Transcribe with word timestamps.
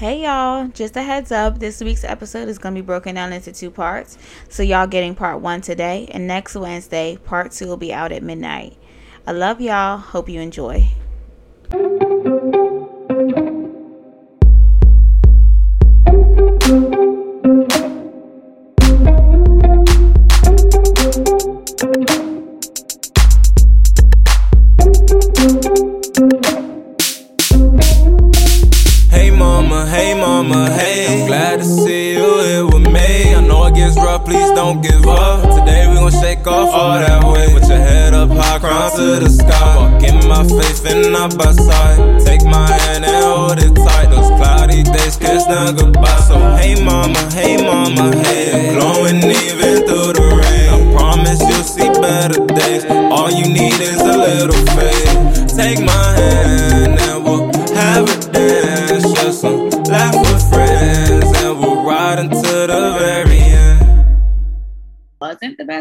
Hey 0.00 0.22
y'all, 0.22 0.68
just 0.68 0.96
a 0.96 1.02
heads 1.02 1.30
up, 1.30 1.58
this 1.58 1.82
week's 1.82 2.04
episode 2.04 2.48
is 2.48 2.56
going 2.56 2.74
to 2.74 2.80
be 2.80 2.86
broken 2.86 3.16
down 3.16 3.34
into 3.34 3.52
two 3.52 3.70
parts. 3.70 4.16
So 4.48 4.62
y'all 4.62 4.86
getting 4.86 5.14
part 5.14 5.42
1 5.42 5.60
today 5.60 6.08
and 6.10 6.26
next 6.26 6.56
Wednesday, 6.56 7.18
part 7.26 7.52
2 7.52 7.66
will 7.66 7.76
be 7.76 7.92
out 7.92 8.10
at 8.10 8.22
midnight. 8.22 8.78
I 9.26 9.32
love 9.32 9.60
y'all. 9.60 9.98
Hope 9.98 10.30
you 10.30 10.40
enjoy. 10.40 10.88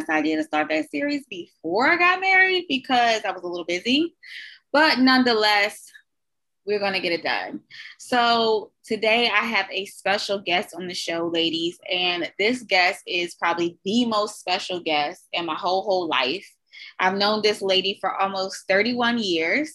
Best 0.09 0.17
idea 0.17 0.37
to 0.37 0.43
start 0.43 0.69
that 0.69 0.89
series 0.89 1.25
before 1.29 1.87
I 1.87 1.97
got 1.97 2.21
married 2.21 2.65
because 2.67 3.23
I 3.25 3.31
was 3.31 3.43
a 3.43 3.47
little 3.47 3.65
busy. 3.65 4.15
But 4.71 4.99
nonetheless, 4.99 5.91
we're 6.65 6.79
going 6.79 6.93
to 6.93 6.99
get 6.99 7.11
it 7.11 7.23
done. 7.23 7.61
So 7.97 8.71
today 8.85 9.29
I 9.29 9.43
have 9.45 9.67
a 9.71 9.85
special 9.85 10.39
guest 10.39 10.75
on 10.75 10.87
the 10.87 10.93
show, 10.93 11.29
ladies. 11.33 11.79
And 11.91 12.31
this 12.37 12.61
guest 12.63 13.01
is 13.07 13.35
probably 13.35 13.77
the 13.85 14.05
most 14.05 14.39
special 14.39 14.79
guest 14.79 15.27
in 15.33 15.45
my 15.45 15.55
whole, 15.55 15.83
whole 15.83 16.07
life. 16.07 16.47
I've 16.99 17.17
known 17.17 17.41
this 17.41 17.61
lady 17.61 17.97
for 17.99 18.15
almost 18.15 18.67
31 18.67 19.19
years. 19.19 19.73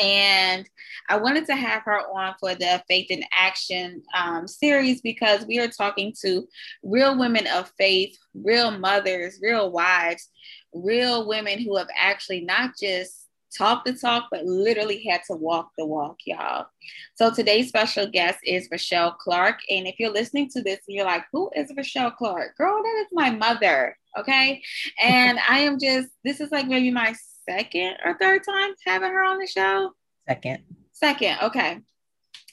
And 0.00 0.68
I 1.08 1.16
wanted 1.16 1.46
to 1.46 1.56
have 1.56 1.82
her 1.84 2.00
on 2.00 2.34
for 2.40 2.54
the 2.54 2.82
Faith 2.88 3.10
in 3.10 3.22
Action 3.32 4.02
um, 4.16 4.46
series 4.46 5.00
because 5.00 5.46
we 5.46 5.58
are 5.58 5.68
talking 5.68 6.14
to 6.22 6.48
real 6.82 7.18
women 7.18 7.46
of 7.48 7.72
faith, 7.78 8.16
real 8.34 8.70
mothers, 8.70 9.38
real 9.42 9.70
wives, 9.70 10.28
real 10.72 11.26
women 11.28 11.60
who 11.60 11.76
have 11.76 11.88
actually 11.96 12.42
not 12.42 12.72
just 12.80 13.22
talked 13.56 13.86
the 13.86 13.92
talk, 13.92 14.28
but 14.30 14.44
literally 14.44 15.02
had 15.04 15.20
to 15.26 15.34
walk 15.34 15.70
the 15.76 15.84
walk, 15.84 16.16
y'all. 16.24 16.66
So 17.14 17.30
today's 17.30 17.68
special 17.68 18.06
guest 18.06 18.38
is 18.44 18.68
Richelle 18.70 19.12
Clark. 19.12 19.60
And 19.70 19.86
if 19.86 19.96
you're 19.98 20.12
listening 20.12 20.48
to 20.50 20.62
this 20.62 20.80
and 20.88 20.96
you're 20.96 21.04
like, 21.04 21.24
who 21.32 21.50
is 21.54 21.72
Richelle 21.76 22.10
Clark? 22.12 22.56
Girl, 22.56 22.82
that 22.82 23.02
is 23.02 23.08
my 23.12 23.30
mother. 23.30 23.96
Okay. 24.18 24.62
And 25.02 25.38
I 25.48 25.60
am 25.60 25.78
just, 25.78 26.08
this 26.24 26.40
is 26.40 26.50
like 26.50 26.66
maybe 26.66 26.90
my 26.90 27.14
second 27.48 27.96
or 28.04 28.16
third 28.18 28.42
time 28.44 28.72
having 28.86 29.10
her 29.10 29.24
on 29.24 29.38
the 29.38 29.46
show. 29.46 29.92
Second. 30.28 30.62
Second, 31.02 31.38
okay. 31.42 31.80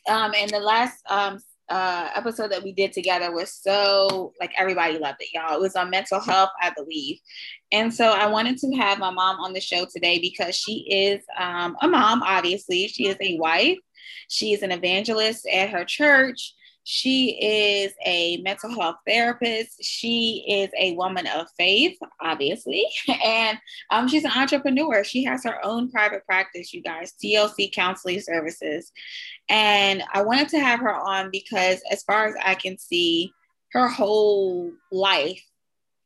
Um, 0.10 0.34
and 0.36 0.50
the 0.50 0.60
last 0.60 1.04
um 1.08 1.38
uh 1.70 2.10
episode 2.16 2.52
that 2.52 2.64
we 2.64 2.72
did 2.72 2.92
together 2.92 3.32
was 3.32 3.54
so 3.54 4.34
like 4.40 4.52
everybody 4.58 4.98
loved 4.98 5.22
it, 5.22 5.28
y'all. 5.34 5.56
It 5.56 5.62
was 5.62 5.76
on 5.76 5.92
mental 5.92 6.20
health, 6.20 6.50
I 6.60 6.72
believe. 6.76 7.20
And 7.72 7.94
so 7.94 8.12
I 8.12 8.26
wanted 8.26 8.58
to 8.58 8.76
have 8.78 8.98
my 8.98 9.12
mom 9.12 9.40
on 9.40 9.54
the 9.54 9.62
show 9.62 9.86
today 9.86 10.18
because 10.18 10.56
she 10.56 10.88
is 10.90 11.24
um 11.38 11.78
a 11.84 11.88
mom, 11.88 12.24
obviously. 12.24 12.88
She 12.88 13.08
is 13.08 13.18
a 13.22 13.38
wife, 13.38 13.78
she 14.30 14.54
is 14.54 14.64
an 14.64 14.72
evangelist 14.72 15.48
at 15.48 15.70
her 15.70 15.86
church. 15.86 16.56
She 16.92 17.38
is 17.40 17.94
a 18.04 18.38
mental 18.38 18.72
health 18.72 18.96
therapist. 19.06 19.84
She 19.84 20.44
is 20.48 20.72
a 20.76 20.96
woman 20.96 21.28
of 21.28 21.46
faith, 21.56 21.96
obviously, 22.20 22.84
and 23.24 23.60
um, 23.92 24.08
she's 24.08 24.24
an 24.24 24.32
entrepreneur. 24.36 25.04
She 25.04 25.24
has 25.26 25.44
her 25.44 25.64
own 25.64 25.92
private 25.92 26.26
practice, 26.26 26.74
you 26.74 26.82
guys, 26.82 27.14
TLC 27.24 27.72
Counseling 27.72 28.22
Services. 28.22 28.92
And 29.50 30.02
I 30.12 30.24
wanted 30.24 30.50
to 30.50 30.60
have 30.60 30.80
her 30.80 30.96
on 30.96 31.30
because, 31.32 31.80
as 31.92 32.02
far 32.02 32.26
as 32.26 32.34
I 32.44 32.56
can 32.56 32.80
see, 32.80 33.34
her 33.74 33.88
whole 33.88 34.72
life, 34.92 35.44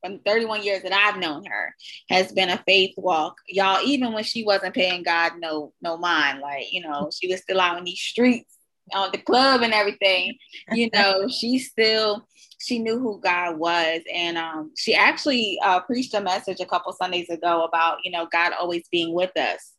from 0.04 0.20
31 0.20 0.64
years 0.64 0.84
that 0.84 0.92
I've 0.92 1.18
known 1.18 1.46
her, 1.46 1.74
has 2.10 2.34
been 2.34 2.50
a 2.50 2.62
faith 2.68 2.94
walk. 2.98 3.38
Y'all, 3.48 3.82
even 3.86 4.12
when 4.12 4.26
she 4.26 4.44
wasn't 4.44 4.76
paying 4.76 5.04
God 5.04 5.40
no 5.40 5.72
no 5.82 5.96
mind, 5.96 6.42
like 6.42 6.74
you 6.74 6.82
know, 6.82 7.10
she 7.18 7.32
was 7.32 7.40
still 7.40 7.62
out 7.62 7.78
in 7.78 7.86
these 7.86 8.02
streets 8.02 8.58
on 8.94 9.12
the 9.12 9.18
club 9.18 9.62
and 9.62 9.74
everything, 9.74 10.38
you 10.72 10.90
know, 10.94 11.28
she 11.28 11.60
still 11.60 12.28
she 12.64 12.80
knew 12.80 12.98
who 12.98 13.20
God 13.22 13.58
was, 13.58 14.02
and 14.14 14.38
um, 14.38 14.72
she 14.78 14.96
actually 14.96 15.60
uh, 15.64 15.82
preached 15.82 16.14
a 16.14 16.22
message 16.22 16.62
a 16.62 16.66
couple 16.66 16.94
Sundays 16.94 17.30
ago 17.30 17.64
about 17.64 17.98
you 18.04 18.12
know 18.12 18.28
God 18.32 18.54
always 18.58 18.88
being 18.90 19.14
with 19.14 19.36
us, 19.38 19.74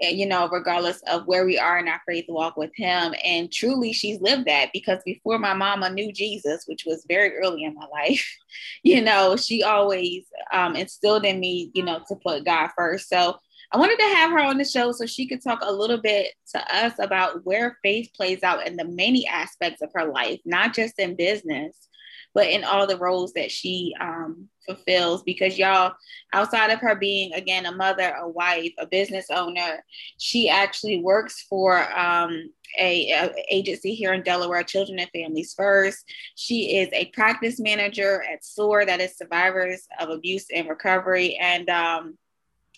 and 0.00 0.18
you 0.18 0.26
know 0.26 0.48
regardless 0.48 1.00
of 1.10 1.26
where 1.26 1.46
we 1.46 1.58
are 1.58 1.78
in 1.78 1.88
our 1.88 2.00
faith 2.06 2.26
walk 2.28 2.56
with 2.56 2.70
Him, 2.76 3.14
and 3.24 3.50
truly 3.50 3.92
she's 3.94 4.20
lived 4.20 4.46
that 4.46 4.70
because 4.74 4.98
before 5.04 5.38
my 5.38 5.54
mama 5.54 5.90
knew 5.90 6.12
Jesus, 6.12 6.64
which 6.66 6.84
was 6.86 7.04
very 7.08 7.34
early 7.36 7.64
in 7.64 7.74
my 7.74 7.86
life, 7.86 8.28
you 8.82 9.00
know 9.00 9.36
she 9.36 9.62
always 9.62 10.24
um, 10.52 10.76
instilled 10.76 11.24
in 11.24 11.40
me 11.40 11.70
you 11.74 11.82
know 11.82 12.00
to 12.08 12.16
put 12.16 12.44
God 12.44 12.70
first. 12.76 13.08
So 13.08 13.38
I 13.70 13.76
wanted 13.76 13.98
to 13.98 14.14
have 14.16 14.30
her 14.30 14.40
on 14.40 14.56
the 14.56 14.64
show 14.64 14.92
so 14.92 15.04
she 15.04 15.26
could 15.26 15.42
talk 15.42 15.60
a 15.62 15.72
little 15.72 15.98
bit 15.98 16.32
to 16.54 16.74
us 16.74 16.94
about 16.98 17.44
where 17.44 17.78
faith 17.82 18.10
plays 18.16 18.42
out 18.42 18.66
in 18.66 18.76
the 18.76 18.86
many 18.86 19.26
aspects 19.26 19.82
of 19.82 19.90
her 19.94 20.06
life, 20.10 20.40
not 20.46 20.74
just 20.74 20.98
in 20.98 21.16
business, 21.16 21.88
but 22.34 22.46
in 22.46 22.64
all 22.64 22.86
the 22.86 22.96
roles 22.96 23.34
that 23.34 23.50
she 23.50 23.94
um, 24.00 24.48
fulfills. 24.64 25.22
Because 25.22 25.58
y'all, 25.58 25.92
outside 26.32 26.70
of 26.70 26.80
her 26.80 26.94
being 26.94 27.34
again 27.34 27.66
a 27.66 27.72
mother, 27.72 28.14
a 28.18 28.26
wife, 28.26 28.72
a 28.78 28.86
business 28.86 29.26
owner, 29.30 29.84
she 30.16 30.48
actually 30.48 31.02
works 31.02 31.44
for 31.48 31.78
um, 31.98 32.50
a, 32.78 33.10
a, 33.10 33.34
agency 33.50 33.94
here 33.94 34.14
in 34.14 34.22
Delaware, 34.22 34.62
Children 34.62 34.98
and 34.98 35.10
Families 35.10 35.52
First. 35.54 36.04
She 36.36 36.78
is 36.78 36.88
a 36.92 37.06
practice 37.06 37.60
manager 37.60 38.22
at 38.22 38.44
SOAR, 38.44 38.86
that 38.86 39.00
is 39.00 39.16
Survivors 39.16 39.86
of 40.00 40.08
Abuse 40.08 40.46
and 40.54 40.68
Recovery, 40.68 41.36
and 41.36 41.68
um, 41.68 42.18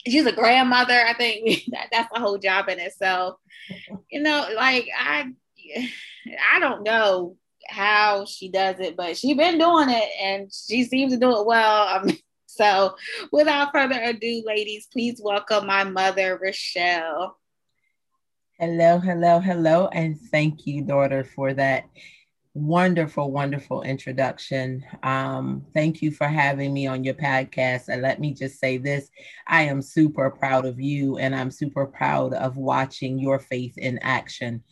she's 0.06 0.26
a 0.26 0.32
grandmother. 0.32 1.00
I 1.06 1.14
think 1.14 1.64
that, 1.72 1.88
that's 1.92 2.08
a 2.14 2.20
whole 2.20 2.38
job 2.38 2.68
in 2.68 2.78
itself. 2.78 3.36
You 4.10 4.22
know, 4.22 4.48
like 4.54 4.88
I, 4.98 5.32
I 6.52 6.60
don't 6.60 6.82
know 6.82 7.36
how 7.68 8.24
she 8.24 8.48
does 8.48 8.80
it, 8.80 8.96
but 8.96 9.16
she's 9.16 9.36
been 9.36 9.58
doing 9.58 9.90
it, 9.90 10.10
and 10.20 10.52
she 10.52 10.84
seems 10.84 11.12
to 11.12 11.18
do 11.18 11.38
it 11.38 11.46
well. 11.46 11.88
Um, 11.88 12.10
so, 12.46 12.96
without 13.32 13.72
further 13.72 14.00
ado, 14.00 14.42
ladies, 14.46 14.88
please 14.92 15.20
welcome 15.22 15.66
my 15.66 15.84
mother, 15.84 16.38
Richelle. 16.40 17.36
Hello, 18.58 18.98
hello, 18.98 19.40
hello, 19.40 19.88
and 19.88 20.20
thank 20.20 20.66
you, 20.66 20.82
daughter, 20.82 21.24
for 21.24 21.54
that 21.54 21.84
wonderful, 22.60 23.30
wonderful 23.30 23.82
introduction. 23.82 24.84
Um, 25.02 25.64
thank 25.72 26.02
you 26.02 26.10
for 26.10 26.26
having 26.26 26.72
me 26.72 26.86
on 26.86 27.04
your 27.04 27.14
podcast. 27.14 27.88
And 27.88 28.02
let 28.02 28.20
me 28.20 28.34
just 28.34 28.60
say 28.60 28.76
this 28.76 29.10
I 29.46 29.62
am 29.62 29.80
super 29.80 30.30
proud 30.30 30.66
of 30.66 30.78
you, 30.78 31.16
and 31.18 31.34
I'm 31.34 31.50
super 31.50 31.86
proud 31.86 32.34
of 32.34 32.56
watching 32.56 33.18
your 33.18 33.38
faith 33.38 33.78
in 33.78 33.98
action 34.02 34.62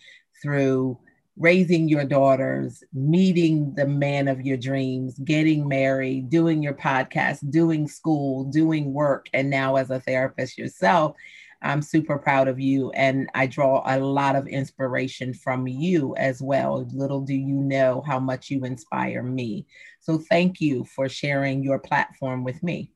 through 0.43 0.99
raising 1.39 1.89
your 1.89 2.05
daughters, 2.05 2.83
meeting 2.93 3.73
the 3.75 3.87
man 3.87 4.29
of 4.29 4.41
your 4.41 4.57
dreams, 4.57 5.19
getting 5.21 5.69
married, 5.69 6.29
doing 6.29 6.63
your 6.63 6.75
podcast, 6.75 7.49
doing 7.51 7.87
school, 7.87 8.45
doing 8.45 8.93
work, 8.93 9.29
and 9.33 9.49
now 9.49 9.77
as 9.77 9.91
a 9.91 10.01
therapist 10.01 10.59
yourself. 10.59 11.17
I'm 11.63 11.83
super 11.83 12.19
proud 12.19 12.49
of 12.49 12.61
you, 12.61 12.91
and 12.93 13.29
I 13.35 13.47
draw 13.47 13.83
a 13.85 13.99
lot 13.99 14.37
of 14.37 14.47
inspiration 14.47 15.35
from 15.35 15.67
you 15.67 16.15
as 16.17 16.41
well. 16.41 16.89
Little 16.93 17.21
do 17.21 17.35
you 17.35 17.55
know 17.57 18.03
how 18.07 18.21
much 18.21 18.51
you 18.51 18.65
inspire 18.65 19.23
me. 19.23 19.67
So, 20.01 20.19
thank 20.19 20.61
you 20.61 20.85
for 20.85 21.09
sharing 21.09 21.63
your 21.63 21.79
platform 21.79 22.45
with 22.45 22.63
me. 22.63 22.93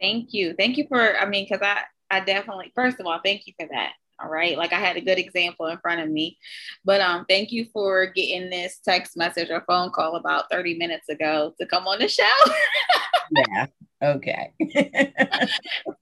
Thank 0.00 0.34
you. 0.34 0.54
Thank 0.58 0.76
you 0.76 0.86
for, 0.88 1.16
I 1.16 1.26
mean, 1.26 1.46
because 1.48 1.62
I, 1.62 1.82
I 2.10 2.20
definitely, 2.20 2.72
first 2.74 3.00
of 3.00 3.06
all, 3.06 3.20
thank 3.24 3.46
you 3.46 3.54
for 3.58 3.66
that. 3.72 3.92
All 4.22 4.28
right. 4.28 4.56
Like 4.56 4.72
I 4.72 4.78
had 4.78 4.96
a 4.96 5.00
good 5.00 5.18
example 5.18 5.66
in 5.66 5.78
front 5.78 6.00
of 6.00 6.08
me. 6.08 6.38
But 6.84 7.00
um, 7.00 7.24
thank 7.28 7.50
you 7.50 7.66
for 7.72 8.06
getting 8.06 8.48
this 8.48 8.78
text 8.84 9.16
message 9.16 9.50
or 9.50 9.64
phone 9.66 9.90
call 9.90 10.16
about 10.16 10.50
30 10.50 10.78
minutes 10.78 11.08
ago 11.08 11.54
to 11.60 11.66
come 11.66 11.86
on 11.86 11.98
the 11.98 12.08
show. 12.08 12.22
yeah. 13.50 13.66
Okay. 14.04 14.52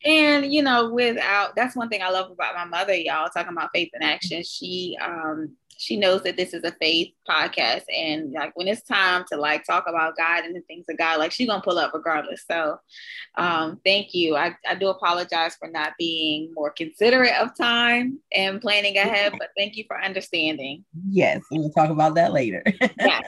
and 0.04 0.52
you 0.52 0.62
know, 0.62 0.90
without 0.90 1.54
that's 1.54 1.76
one 1.76 1.88
thing 1.88 2.02
I 2.02 2.10
love 2.10 2.30
about 2.30 2.54
my 2.54 2.64
mother, 2.64 2.94
y'all, 2.94 3.28
talking 3.28 3.52
about 3.52 3.70
faith 3.72 3.90
in 3.94 4.02
action. 4.02 4.42
She 4.42 4.98
um 5.00 5.56
she 5.78 5.96
knows 5.96 6.22
that 6.22 6.36
this 6.36 6.54
is 6.54 6.64
a 6.64 6.72
faith 6.72 7.12
podcast. 7.28 7.84
And 7.92 8.32
like 8.32 8.56
when 8.56 8.68
it's 8.68 8.82
time 8.82 9.24
to 9.30 9.36
like 9.36 9.64
talk 9.64 9.84
about 9.88 10.16
God 10.16 10.44
and 10.44 10.54
the 10.54 10.60
things 10.62 10.86
of 10.88 10.98
God, 10.98 11.18
like 11.18 11.32
she's 11.32 11.48
gonna 11.48 11.62
pull 11.62 11.78
up 11.78 11.92
regardless. 11.94 12.44
So 12.48 12.78
um, 13.36 13.80
thank 13.84 14.14
you. 14.14 14.36
I, 14.36 14.56
I 14.68 14.74
do 14.74 14.88
apologize 14.88 15.56
for 15.56 15.68
not 15.68 15.94
being 15.98 16.52
more 16.54 16.70
considerate 16.70 17.34
of 17.34 17.56
time 17.56 18.20
and 18.32 18.60
planning 18.60 18.96
ahead, 18.96 19.32
but 19.38 19.48
thank 19.56 19.76
you 19.76 19.84
for 19.86 20.00
understanding. 20.00 20.84
Yes, 21.08 21.42
we'll 21.50 21.70
talk 21.70 21.90
about 21.90 22.14
that 22.14 22.32
later. 22.32 22.62
yes. 23.00 23.24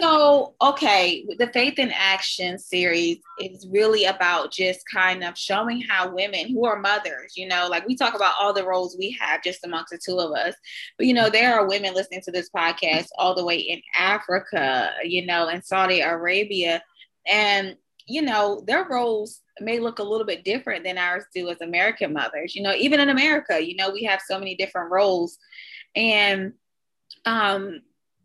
So, 0.00 0.54
okay, 0.62 1.26
the 1.38 1.48
Faith 1.48 1.78
in 1.78 1.90
Action 1.92 2.58
series 2.58 3.18
is 3.38 3.66
really 3.70 4.06
about 4.06 4.50
just 4.50 4.80
kind 4.90 5.22
of 5.22 5.36
showing 5.36 5.82
how 5.82 6.14
women 6.14 6.48
who 6.48 6.64
are 6.64 6.80
mothers, 6.80 7.36
you 7.36 7.46
know, 7.46 7.68
like 7.70 7.86
we 7.86 7.94
talk 7.94 8.14
about 8.14 8.34
all 8.40 8.54
the 8.54 8.66
roles 8.66 8.96
we 8.98 9.16
have 9.20 9.42
just 9.42 9.64
amongst 9.64 9.90
the 9.90 9.98
two 9.98 10.18
of 10.18 10.32
us, 10.32 10.54
but 10.96 11.06
you 11.06 11.12
know, 11.12 11.28
there 11.28 11.58
are 11.58 11.68
women 11.68 11.94
listening 11.94 12.22
to 12.22 12.32
this 12.32 12.48
podcast 12.56 13.08
all 13.18 13.34
the 13.34 13.44
way 13.44 13.58
in 13.58 13.82
Africa, 13.96 14.90
you 15.04 15.26
know, 15.26 15.48
in 15.48 15.62
Saudi 15.62 16.00
Arabia, 16.00 16.82
and 17.26 17.76
you 18.06 18.22
know, 18.22 18.62
their 18.66 18.86
roles 18.88 19.40
may 19.60 19.78
look 19.80 19.98
a 19.98 20.02
little 20.02 20.26
bit 20.26 20.44
different 20.44 20.84
than 20.84 20.98
ours 20.98 21.24
do 21.34 21.48
as 21.48 21.60
American 21.62 22.12
mothers. 22.12 22.54
You 22.54 22.62
know, 22.62 22.74
even 22.74 23.00
in 23.00 23.08
America, 23.08 23.64
you 23.64 23.76
know, 23.76 23.90
we 23.90 24.04
have 24.04 24.20
so 24.20 24.38
many 24.38 24.54
different 24.56 24.90
roles, 24.90 25.38
and 25.94 26.54
um 27.26 27.80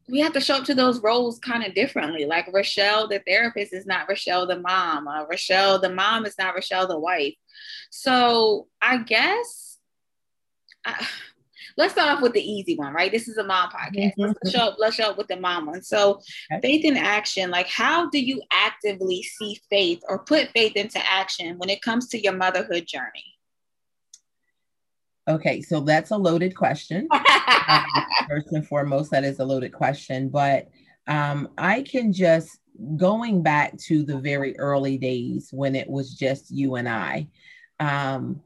we 0.10 0.20
have 0.20 0.34
to 0.34 0.42
show 0.42 0.56
up 0.56 0.66
to 0.66 0.76
those 0.76 1.02
roles 1.02 1.40
kind 1.40 1.64
of 1.64 1.74
differently. 1.74 2.26
Like 2.26 2.52
Richelle, 2.54 3.08
the 3.08 3.22
therapist, 3.26 3.74
is 3.74 3.86
not 3.86 4.08
Richelle, 4.08 4.48
the 4.48 4.60
mom. 4.60 5.08
Uh, 5.08 5.26
Richelle, 5.26 5.80
the 5.80 5.90
mom, 5.90 6.26
is 6.26 6.36
not 6.38 6.56
Richelle, 6.56 6.88
the 6.88 7.00
wife. 7.00 7.36
So 7.90 8.68
I 8.82 8.98
guess 8.98 9.78
I, 10.86 11.08
let's 11.78 11.94
start 11.94 12.10
off 12.10 12.22
with 12.22 12.34
the 12.34 12.42
easy 12.42 12.76
one, 12.76 12.94
right? 12.94 13.12
This 13.12 13.28
is 13.28 13.38
a 13.38 13.44
mom 13.44 13.70
podcast. 13.70 14.14
Let's 14.18 14.34
mm-hmm. 14.34 14.50
show 14.50 14.60
up. 14.60 14.76
Let's 14.80 14.96
show 14.96 15.12
up 15.12 15.18
with 15.18 15.28
the 15.28 15.40
mom 15.40 15.68
one. 15.68 15.82
So 15.82 16.22
okay. 16.52 16.60
faith 16.62 16.86
in 16.86 16.98
action. 16.98 17.50
Like, 17.50 17.68
how 17.68 18.10
do 18.10 18.20
you 18.20 18.42
actively 18.52 19.24
see 19.24 19.60
faith 19.70 20.02
or 20.08 20.20
put 20.20 20.50
faith 20.50 20.76
into 20.76 21.00
action 21.10 21.58
when 21.58 21.70
it 21.70 21.82
comes 21.82 22.08
to 22.10 22.22
your 22.22 22.34
motherhood 22.34 22.86
journey? 22.88 23.39
Okay, 25.30 25.62
so 25.62 25.80
that's 25.80 26.10
a 26.12 26.18
loaded 26.18 26.56
question. 26.56 27.08
um, 27.68 27.86
first 28.28 28.52
and 28.52 28.68
foremost, 28.68 29.12
that 29.12 29.24
is 29.24 29.40
a 29.40 29.46
loaded 29.46 29.72
question. 29.72 30.28
But 30.30 30.70
um, 31.08 31.50
I 31.58 31.84
can 31.84 32.12
just 32.12 32.60
going 32.98 33.44
back 33.44 33.78
to 33.78 34.04
the 34.04 34.18
very 34.18 34.58
early 34.58 34.98
days 34.98 35.50
when 35.52 35.76
it 35.76 35.88
was 35.88 36.16
just 36.16 36.50
you 36.50 36.76
and 36.76 36.90
I. 36.90 37.28
Um, 37.80 38.42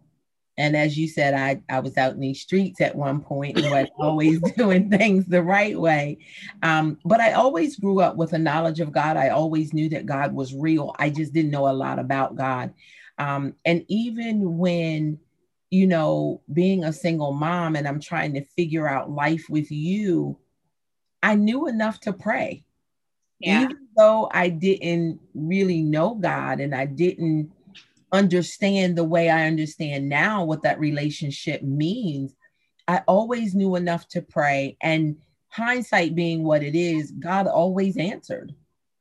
and 0.58 0.76
as 0.76 0.98
you 0.98 1.08
said, 1.08 1.34
I, 1.34 1.62
I 1.74 1.80
was 1.80 1.98
out 1.98 2.14
in 2.14 2.20
these 2.20 2.42
streets 2.42 2.80
at 2.82 2.96
one 2.96 3.22
point, 3.22 3.56
but 3.56 3.90
always 3.98 4.40
doing 4.58 4.90
things 4.90 5.26
the 5.26 5.42
right 5.42 5.80
way. 5.80 6.20
Um, 6.62 7.00
but 7.06 7.20
I 7.20 7.34
always 7.34 7.78
grew 7.78 8.02
up 8.02 8.18
with 8.18 8.34
a 8.34 8.38
knowledge 8.38 8.80
of 8.80 8.92
God. 8.92 9.18
I 9.18 9.30
always 9.30 9.74
knew 9.74 9.90
that 9.90 10.06
God 10.06 10.34
was 10.34 10.54
real. 10.54 10.96
I 11.00 11.10
just 11.10 11.34
didn't 11.34 11.52
know 11.52 11.70
a 11.70 11.74
lot 11.74 11.98
about 11.98 12.36
God. 12.36 12.74
Um, 13.18 13.56
and 13.66 13.84
even 13.88 14.58
when 14.58 15.20
you 15.74 15.88
know, 15.88 16.40
being 16.54 16.84
a 16.84 16.94
single 16.94 17.34
mom 17.34 17.76
and 17.76 17.88
I'm 17.88 18.00
trying 18.00 18.36
to 18.36 18.46
figure 18.46 18.88
out 18.88 19.10
life 19.10 19.46
with 19.50 19.72
you, 19.72 20.38
I 21.24 21.34
knew 21.34 21.68
enough 21.68 22.00
to 22.02 22.14
pray. 22.14 22.64
Yeah. 23.40 23.64
Even 23.64 23.88
though 23.98 24.30
I 24.32 24.50
didn't 24.50 25.20
really 25.34 25.82
know 25.82 26.14
God 26.14 26.60
and 26.60 26.76
I 26.76 26.86
didn't 26.86 27.52
understand 28.12 28.96
the 28.96 29.04
way 29.04 29.32
I 29.32 29.48
understand 29.48 30.10
now 30.10 30.44
what 30.44 30.62
that 30.62 30.80
relationship 30.80 31.64
means, 31.64 32.36
I 32.88 33.02
always 33.08 33.56
knew 33.56 33.76
enough 33.76 34.08
to 34.10 34.22
pray. 34.22 34.78
And 34.80 35.18
hindsight 35.48 36.14
being 36.14 36.44
what 36.44 36.62
it 36.62 36.76
is, 36.76 37.10
God 37.10 37.48
always 37.48 37.98
answered. 37.98 38.54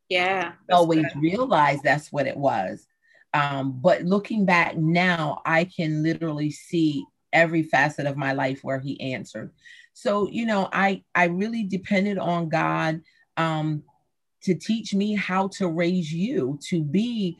Yeah. 0.08 0.52
Always 0.70 1.04
good. 1.12 1.20
realized 1.20 1.82
that's 1.82 2.10
what 2.10 2.26
it 2.26 2.36
was. 2.38 2.86
Um, 3.34 3.80
but 3.80 4.02
looking 4.02 4.44
back 4.44 4.76
now, 4.76 5.40
I 5.46 5.64
can 5.64 6.02
literally 6.02 6.50
see 6.50 7.04
every 7.32 7.62
facet 7.62 8.06
of 8.06 8.16
my 8.16 8.32
life 8.32 8.60
where 8.62 8.78
he 8.78 9.00
answered. 9.12 9.52
So, 9.94 10.28
you 10.28 10.46
know, 10.46 10.68
I 10.72 11.02
I 11.14 11.24
really 11.24 11.64
depended 11.64 12.18
on 12.18 12.48
God 12.48 13.00
um, 13.36 13.82
to 14.42 14.54
teach 14.54 14.94
me 14.94 15.14
how 15.14 15.48
to 15.48 15.68
raise 15.68 16.12
you 16.12 16.58
to 16.68 16.82
be 16.82 17.38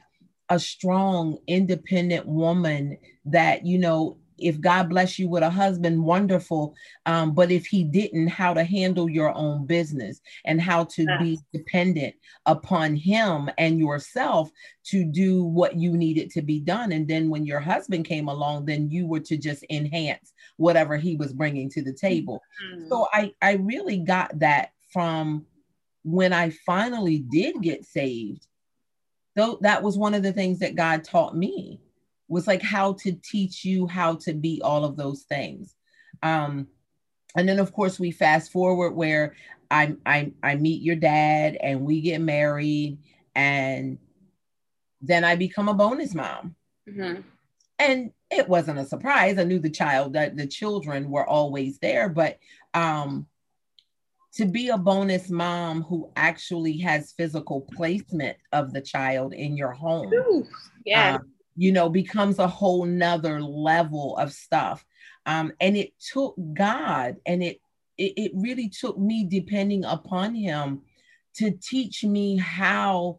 a 0.49 0.59
strong, 0.59 1.39
independent 1.47 2.27
woman 2.27 2.99
that, 3.25 3.65
you 3.65 3.79
know, 3.79 4.19
if 4.45 4.61
God 4.61 4.89
bless 4.89 5.19
you 5.19 5.29
with 5.29 5.43
a 5.43 5.51
husband, 5.51 6.03
wonderful. 6.03 6.75
Um, 7.07 7.35
but 7.35 7.51
if 7.51 7.67
he 7.67 7.85
didn't, 7.85 8.29
how 8.29 8.55
to 8.55 8.65
handle 8.65 9.09
your 9.09 9.35
own 9.37 9.67
business 9.67 10.21
and 10.45 10.61
how 10.61 10.85
to 10.85 11.03
yes. 11.03 11.21
be 11.21 11.39
dependent 11.53 12.15
upon 12.47 12.97
him 12.97 13.51
and 13.59 13.79
yourself 13.79 14.51
to 14.85 15.05
do 15.05 15.45
what 15.45 15.77
you 15.77 15.97
needed 15.97 16.31
to 16.31 16.43
be 16.43 16.61
done. 16.61 16.93
And 16.93 17.07
then 17.07 17.31
when 17.31 17.47
your 17.47 17.61
husband 17.61 18.05
came 18.05 18.29
along, 18.29 18.67
then 18.67 18.91
you 18.91 19.07
were 19.07 19.21
to 19.21 19.37
just 19.37 19.65
enhance 19.71 20.33
whatever 20.57 20.97
he 20.97 21.17
was 21.17 21.33
bringing 21.33 21.71
to 21.71 21.83
the 21.83 21.93
table. 21.93 22.41
Mm-hmm. 22.75 22.89
So 22.89 23.07
I, 23.13 23.33
I 23.41 23.55
really 23.55 23.99
got 23.99 24.39
that 24.41 24.71
from 24.93 25.47
when 26.05 26.33
I 26.33 26.51
finally 26.51 27.19
did 27.19 27.63
get 27.63 27.85
saved. 27.85 28.47
Though 29.35 29.59
that 29.63 29.83
was 29.83 29.97
one 29.97 30.15
of 30.15 30.23
the 30.23 30.33
things 30.33 30.59
that 30.59 30.75
God 30.75 31.05
taught 31.05 31.37
me 31.37 31.81
was 32.33 32.47
like 32.47 32.63
how 32.63 32.95
to 32.95 33.13
teach 33.13 33.63
you 33.63 33.87
how 33.87 34.15
to 34.15 34.33
be 34.33 34.63
all 34.65 34.87
of 34.87 34.97
those 34.97 35.25
things. 35.25 35.75
Um, 36.23 36.67
and 37.37 37.47
then 37.47 37.59
of 37.59 37.73
course 37.73 38.01
we 38.01 38.11
fast 38.11 38.51
forward 38.51 38.93
where 38.93 39.37
I, 39.71 39.97
I 40.07 40.33
I 40.43 40.57
meet 40.57 40.81
your 40.81 40.97
dad 40.97 41.59
and 41.61 41.83
we 41.83 42.01
get 42.01 42.23
married 42.23 42.99
and 43.35 43.99
then 45.03 45.25
I 45.25 45.37
become 45.37 45.69
a 45.69 45.75
bonus 45.75 46.15
mom. 46.15 46.57
Mm-hmm. 46.89 47.21
And 47.79 48.13
it 48.31 48.49
wasn't 48.49 48.79
a 48.79 48.87
surprise. 48.87 49.39
I 49.39 49.45
knew 49.45 49.59
the 49.59 49.69
child 49.69 50.15
that 50.15 50.35
the 50.35 50.47
children 50.47 51.11
were 51.11 51.27
always 51.27 51.79
there, 51.81 52.09
but 52.09 52.39
um, 52.73 53.27
to 54.35 54.47
be 54.47 54.69
a 54.69 54.79
bonus 54.79 55.29
mom 55.29 55.83
who 55.83 56.11
actually 56.17 56.79
has 56.79 57.13
physical 57.13 57.69
placement 57.75 58.39
of 58.53 58.73
the 58.73 58.81
child 58.81 59.35
in 59.35 59.55
your 59.55 59.73
home. 59.73 60.13
Ooh, 60.15 60.47
yeah. 60.87 61.17
Um, 61.17 61.33
you 61.57 61.73
know, 61.73 61.89
becomes 61.89 62.39
a 62.39 62.47
whole 62.47 62.85
nother 62.85 63.41
level 63.41 64.17
of 64.17 64.33
stuff. 64.33 64.85
Um, 65.27 65.53
and 65.61 65.77
it 65.77 65.93
took 66.01 66.35
God 66.55 67.17
and 67.27 67.43
it, 67.43 67.61
it, 67.99 68.13
it 68.17 68.33
really 68.35 68.69
took 68.69 68.99
me 68.99 69.25
depending 69.25 69.85
upon 69.85 70.35
him 70.35 70.83
to 71.35 71.51
teach 71.51 72.05
me 72.05 72.37
how 72.37 73.19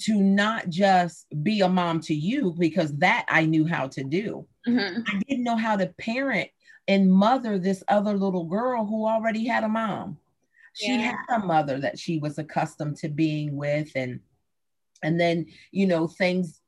to 0.00 0.14
not 0.14 0.68
just 0.68 1.26
be 1.42 1.60
a 1.60 1.68
mom 1.68 2.00
to 2.00 2.14
you 2.14 2.54
because 2.58 2.96
that 2.98 3.26
I 3.28 3.44
knew 3.44 3.66
how 3.66 3.88
to 3.88 4.04
do. 4.04 4.46
Mm-hmm. 4.66 5.02
I 5.06 5.20
didn't 5.28 5.44
know 5.44 5.56
how 5.56 5.76
to 5.76 5.86
parent 5.98 6.50
and 6.88 7.12
mother 7.12 7.58
this 7.58 7.82
other 7.88 8.14
little 8.16 8.44
girl 8.44 8.86
who 8.86 9.06
already 9.06 9.46
had 9.46 9.64
a 9.64 9.68
mom. 9.68 10.18
She 10.74 10.92
yeah. 10.92 11.12
had 11.28 11.42
a 11.42 11.46
mother 11.46 11.78
that 11.80 11.98
she 11.98 12.18
was 12.18 12.38
accustomed 12.38 12.96
to 12.98 13.08
being 13.08 13.56
with 13.56 13.92
and 13.94 14.20
and 15.02 15.20
then 15.20 15.46
you 15.72 15.86
know 15.86 16.06
things 16.06 16.59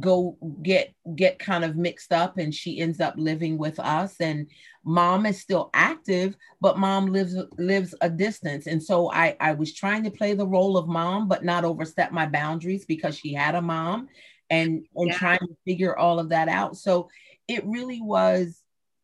go 0.00 0.36
get 0.62 0.92
get 1.14 1.38
kind 1.38 1.64
of 1.64 1.76
mixed 1.76 2.12
up 2.12 2.36
and 2.36 2.52
she 2.52 2.80
ends 2.80 3.00
up 3.00 3.14
living 3.16 3.56
with 3.56 3.78
us 3.78 4.16
and 4.20 4.48
mom 4.82 5.24
is 5.24 5.40
still 5.40 5.70
active 5.72 6.36
but 6.60 6.78
mom 6.78 7.06
lives 7.06 7.36
lives 7.58 7.94
a 8.00 8.10
distance 8.10 8.66
and 8.66 8.82
so 8.82 9.10
i 9.12 9.36
i 9.38 9.52
was 9.52 9.72
trying 9.72 10.02
to 10.02 10.10
play 10.10 10.34
the 10.34 10.46
role 10.46 10.76
of 10.76 10.88
mom 10.88 11.28
but 11.28 11.44
not 11.44 11.64
overstep 11.64 12.10
my 12.10 12.26
boundaries 12.26 12.84
because 12.86 13.16
she 13.16 13.32
had 13.32 13.54
a 13.54 13.62
mom 13.62 14.08
and 14.50 14.84
and 14.96 15.08
yeah. 15.08 15.16
trying 15.16 15.38
to 15.38 15.56
figure 15.64 15.96
all 15.96 16.18
of 16.18 16.30
that 16.30 16.48
out 16.48 16.76
so 16.76 17.08
it 17.46 17.64
really 17.64 18.00
was 18.02 18.60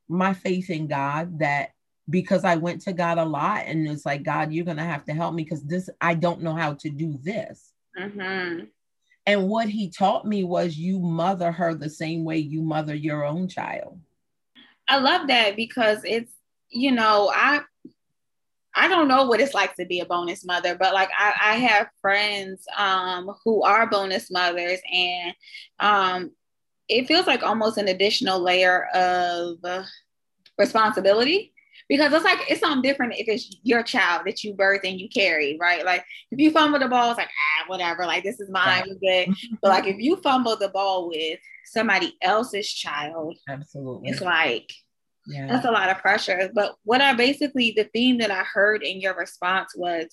my 0.09 0.35
faith 0.35 0.71
in 0.71 0.88
god 0.88 1.38
that 1.38 1.71
because 2.11 2.45
i 2.45 2.57
went 2.57 2.81
to 2.81 2.93
god 2.93 3.19
a 3.19 3.25
lot 3.25 3.62
and 3.66 3.87
it's 3.87 4.04
like 4.04 4.25
god 4.25 4.52
you're 4.52 4.64
gonna 4.64 4.85
have 4.85 5.04
to 5.04 5.14
help 5.14 5.35
me 5.35 5.45
because 5.45 5.62
this 5.62 5.88
i 6.00 6.14
don't 6.14 6.43
know 6.43 6.54
how 6.54 6.75
to 6.75 6.90
do 6.90 7.16
this 7.23 7.73
mm-hmm. 7.97 8.64
And 9.26 9.49
what 9.49 9.69
he 9.69 9.90
taught 9.90 10.26
me 10.26 10.45
was 10.45 10.76
you 10.76 10.99
mother 10.99 11.50
her 11.50 11.75
the 11.75 11.88
same 11.88 12.25
way 12.25 12.38
you 12.38 12.62
mother 12.62 12.95
your 12.95 13.25
own 13.25 13.49
child. 13.49 14.00
I 14.88 14.99
love 14.99 15.28
that 15.28 15.57
because 15.57 16.00
it's, 16.04 16.33
you 16.69 16.93
know, 16.93 17.31
I 17.35 17.62
I 18.76 18.88
don't 18.88 19.09
know 19.09 19.26
what 19.26 19.40
it's 19.40 19.54
like 19.54 19.75
to 19.76 19.87
be 19.87 20.00
a 20.00 20.04
bonus 20.04 20.45
mother, 20.45 20.75
but 20.75 20.93
like 20.93 21.09
I, 21.16 21.35
I 21.40 21.54
have 21.57 21.88
friends 22.00 22.66
um, 22.76 23.31
who 23.45 23.62
are 23.62 23.88
bonus 23.88 24.31
mothers, 24.33 24.81
and 24.93 25.35
um, 25.78 26.31
it 26.88 27.07
feels 27.07 27.26
like 27.26 27.45
almost 27.45 27.78
an 27.78 27.88
additional 27.88 28.40
layer 28.40 28.87
of 28.87 29.59
responsibility 30.59 31.53
because 31.96 32.12
it's 32.12 32.24
like 32.24 32.40
it's 32.50 32.60
something 32.60 32.82
different 32.82 33.14
if 33.14 33.28
it's 33.28 33.56
your 33.62 33.80
child 33.84 34.22
that 34.26 34.42
you 34.42 34.52
birth 34.52 34.80
and 34.82 35.00
you 35.00 35.08
carry, 35.08 35.56
right? 35.60 35.84
Like 35.84 36.04
if 36.32 36.40
you 36.40 36.50
fumble 36.50 36.80
the 36.80 36.88
ball, 36.88 37.10
it's 37.10 37.18
like 37.18 37.28
ah, 37.28 37.68
whatever, 37.68 38.04
like 38.04 38.24
this 38.24 38.40
is 38.40 38.50
mine, 38.50 38.98
right. 39.00 39.28
good. 39.28 39.36
but 39.62 39.68
like 39.68 39.86
if 39.86 39.98
you 39.98 40.16
fumble 40.16 40.56
the 40.56 40.70
ball 40.70 41.08
with 41.08 41.38
somebody 41.66 42.16
else's 42.20 42.68
child, 42.72 43.36
absolutely, 43.48 44.08
it's 44.08 44.20
like 44.20 44.72
yeah. 45.28 45.46
that's 45.46 45.66
a 45.66 45.70
lot 45.70 45.88
of 45.88 45.98
pressure. 45.98 46.50
But 46.52 46.74
what 46.82 47.00
I 47.00 47.14
basically 47.14 47.74
the 47.76 47.88
theme 47.92 48.18
that 48.18 48.32
I 48.32 48.42
heard 48.42 48.82
in 48.82 49.00
your 49.00 49.14
response 49.14 49.72
was 49.76 50.06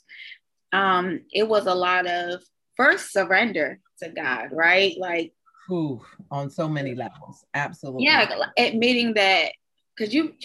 um 0.73 1.21
it 1.33 1.47
was 1.47 1.65
a 1.65 1.73
lot 1.73 2.05
of 2.05 2.43
first 2.77 3.11
surrender 3.11 3.79
to 4.03 4.09
God, 4.09 4.50
right? 4.51 4.93
Like 5.00 5.33
Ooh, 5.71 6.00
on 6.29 6.51
so 6.51 6.69
many 6.69 6.93
levels. 6.93 7.43
Absolutely. 7.55 8.03
Yeah, 8.03 8.29
admitting 8.55 9.15
that 9.15 9.53
because 9.97 10.13
you 10.13 10.35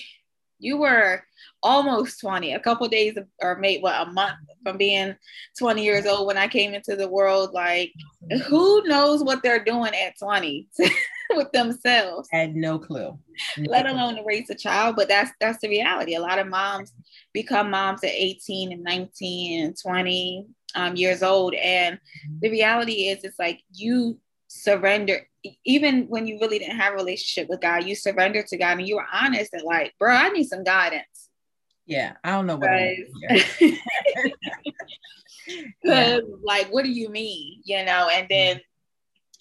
you 0.58 0.76
were 0.76 1.22
almost 1.62 2.20
20 2.20 2.54
a 2.54 2.60
couple 2.60 2.88
days 2.88 3.16
or 3.40 3.56
maybe 3.56 3.82
what 3.82 4.06
a 4.06 4.10
month 4.10 4.38
from 4.62 4.76
being 4.76 5.14
20 5.58 5.84
years 5.84 6.06
old 6.06 6.26
when 6.26 6.38
i 6.38 6.48
came 6.48 6.74
into 6.74 6.96
the 6.96 7.08
world 7.08 7.52
like 7.52 7.92
who 8.46 8.82
knows 8.84 9.22
what 9.22 9.42
they're 9.42 9.64
doing 9.64 9.92
at 9.94 10.18
20 10.18 10.68
with 11.34 11.50
themselves? 11.52 12.28
Had 12.30 12.54
no 12.54 12.78
clue. 12.78 13.18
Let 13.58 13.86
alone 13.86 14.16
to 14.16 14.22
raise 14.24 14.50
a 14.50 14.54
child 14.54 14.96
but 14.96 15.08
that's 15.08 15.30
that's 15.40 15.58
the 15.60 15.68
reality. 15.68 16.14
A 16.14 16.20
lot 16.20 16.38
of 16.38 16.46
moms 16.46 16.92
become 17.32 17.70
moms 17.70 18.04
at 18.04 18.10
18 18.10 18.72
and 18.72 18.82
19 18.82 19.64
and 19.66 19.76
20 19.80 20.46
um, 20.74 20.96
years 20.96 21.22
old 21.22 21.54
and 21.54 21.98
the 22.40 22.50
reality 22.50 23.08
is 23.08 23.24
it's 23.24 23.38
like 23.38 23.62
you 23.72 24.18
surrender 24.56 25.26
even 25.64 26.06
when 26.08 26.26
you 26.26 26.38
really 26.40 26.58
didn't 26.58 26.78
have 26.78 26.94
a 26.94 26.96
relationship 26.96 27.48
with 27.48 27.60
God, 27.60 27.84
you 27.84 27.94
surrendered 27.94 28.46
to 28.48 28.56
God 28.56 28.78
and 28.78 28.88
you 28.88 28.96
were 28.96 29.06
honest 29.12 29.52
and 29.52 29.62
like, 29.62 29.94
bro, 29.98 30.14
I 30.14 30.30
need 30.30 30.44
some 30.44 30.64
guidance. 30.64 31.28
Yeah, 31.86 32.14
I 32.24 32.32
don't 32.32 32.46
know 32.46 32.56
what. 32.56 32.70
yeah. 35.84 36.18
like, 36.42 36.66
what 36.68 36.84
do 36.84 36.90
you 36.90 37.08
mean? 37.08 37.60
You 37.64 37.84
know, 37.84 38.08
and 38.12 38.28
mm-hmm. 38.28 38.54
then, 38.54 38.60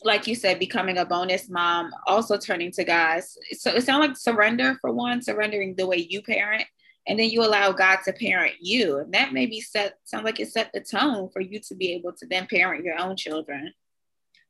like 0.04 0.28
you 0.28 0.36
said, 0.36 0.60
becoming 0.60 1.00
a 1.00 1.06
bonus 1.06 1.50
mom, 1.50 1.92
also 2.06 2.38
turning 2.38 2.72
to 2.74 2.84
God. 2.84 3.24
So 3.54 3.72
it 3.72 3.84
sounds 3.84 4.08
like 4.08 4.18
surrender 4.18 4.78
for 4.82 4.92
one, 4.92 5.24
surrendering 5.24 5.76
the 5.76 5.88
way 5.88 6.06
you 6.08 6.22
parent, 6.22 6.66
and 7.08 7.18
then 7.18 7.30
you 7.30 7.44
allow 7.44 7.72
God 7.72 8.00
to 8.06 8.14
parent 8.14 8.56
you, 8.60 9.00
and 9.00 9.12
that 9.14 9.34
maybe 9.34 9.62
set 9.62 9.96
sounds 10.04 10.26
like 10.26 10.40
it 10.40 10.50
set 10.50 10.72
the 10.74 10.82
tone 10.82 11.30
for 11.30 11.40
you 11.40 11.60
to 11.62 11.76
be 11.76 11.94
able 11.94 12.14
to 12.14 12.28
then 12.28 12.46
parent 12.46 12.84
your 12.84 13.00
own 13.00 13.16
children 13.16 13.74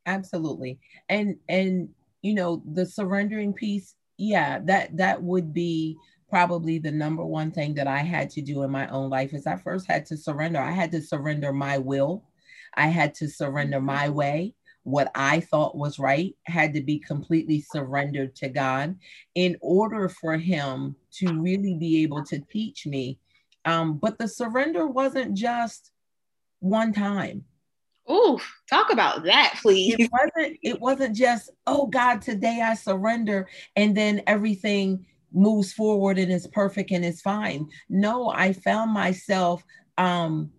absolutely. 0.06 0.80
And 1.10 1.38
and 1.50 1.90
you 2.26 2.34
know 2.34 2.64
the 2.74 2.86
surrendering 2.86 3.54
piece 3.54 3.94
yeah 4.18 4.60
that 4.64 4.98
that 4.98 5.22
would 5.22 5.54
be 5.54 5.96
probably 6.28 6.80
the 6.80 6.92
number 6.92 7.24
one 7.24 7.52
thing 7.52 7.76
that 7.76 7.86
i 7.86 8.00
had 8.00 8.32
to 8.32 8.42
do 8.42 8.64
in 8.64 8.72
my 8.72 8.88
own 8.88 9.12
life 9.12 9.32
is 9.32 9.46
i 9.46 9.56
first 9.58 9.86
had 9.88 10.08
to 10.08 10.18
surrender. 10.18 10.60
I 10.60 10.72
had 10.72 10.92
to 10.94 11.02
surrender 11.02 11.54
my 11.54 11.78
will. 11.78 12.24
I 12.74 12.88
had 12.88 13.14
to 13.16 13.30
surrender 13.30 13.80
my 13.80 14.10
way 14.10 14.56
what 14.84 15.12
i 15.16 15.40
thought 15.40 15.78
was 15.78 15.98
right 15.98 16.36
had 16.46 16.74
to 16.74 16.82
be 16.82 17.00
completely 17.00 17.60
surrendered 17.60 18.36
to 18.36 18.48
god 18.48 18.96
in 19.34 19.58
order 19.62 20.08
for 20.10 20.38
him 20.38 20.96
to 21.12 21.28
really 21.42 21.74
be 21.74 22.04
able 22.04 22.24
to 22.24 22.40
teach 22.52 22.86
me. 22.86 23.20
Um, 23.66 23.98
but 23.98 24.18
the 24.20 24.28
surrender 24.28 24.86
wasn't 24.86 25.36
just 25.36 25.92
one 26.60 26.94
time 26.94 27.46
Ooh, 28.10 28.40
talk 28.70 28.92
about 28.92 29.24
that, 29.24 29.58
please. 29.62 29.96
It 29.98 30.12
wasn't, 30.12 30.60
it 30.62 30.80
wasn't 30.80 31.16
just, 31.16 31.50
oh 31.66 31.88
God, 31.88 32.22
today 32.22 32.62
I 32.64 32.76
surrender, 32.76 33.48
and 33.76 33.98
then 33.98 34.22
everything 34.28 35.06
moves 35.34 35.74
forward 35.74 36.18
and 36.18 36.32
is 36.32 36.48
perfect 36.48 36.92
and 36.92 37.04
is 37.04 37.22
fine. 37.22 37.68
No, 37.90 38.30
I 38.30 38.54
found 38.54 38.92
myself 38.92 39.64
um 39.98 40.52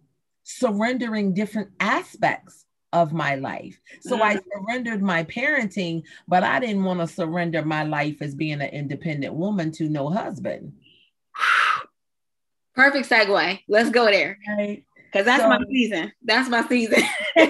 surrendering 0.43 1.35
different 1.35 1.71
aspects 1.81 2.65
of 2.93 3.13
my 3.13 3.35
life. 3.35 3.79
So 4.01 4.17
mm-hmm. 4.17 4.23
I 4.23 4.41
surrendered 4.53 5.03
my 5.03 5.25
parenting, 5.25 6.03
but 6.29 6.45
I 6.45 6.61
didn't 6.61 6.85
want 6.85 7.01
to 7.01 7.07
surrender 7.07 7.65
my 7.65 7.83
life 7.83 8.23
as 8.23 8.35
being 8.35 8.61
an 8.61 8.71
independent 8.71 9.35
woman 9.35 9.73
to 9.73 9.89
no 9.89 10.09
husband. 10.09 10.73
Perfect 12.75 13.09
segue. 13.09 13.61
Let's 13.69 13.91
go 13.91 14.07
there. 14.07 14.39
Right 14.49 14.85
because 15.17 15.27
that's 15.27 15.43
so, 15.43 15.49
my 15.49 15.65
season. 15.71 16.13
That's 16.23 16.49
my 16.51 16.69
season. 16.69 17.03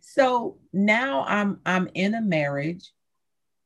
so 0.00 0.56
now 0.72 1.24
I'm 1.28 1.60
I'm 1.66 1.90
in 1.94 2.14
a 2.14 2.22
marriage, 2.22 2.90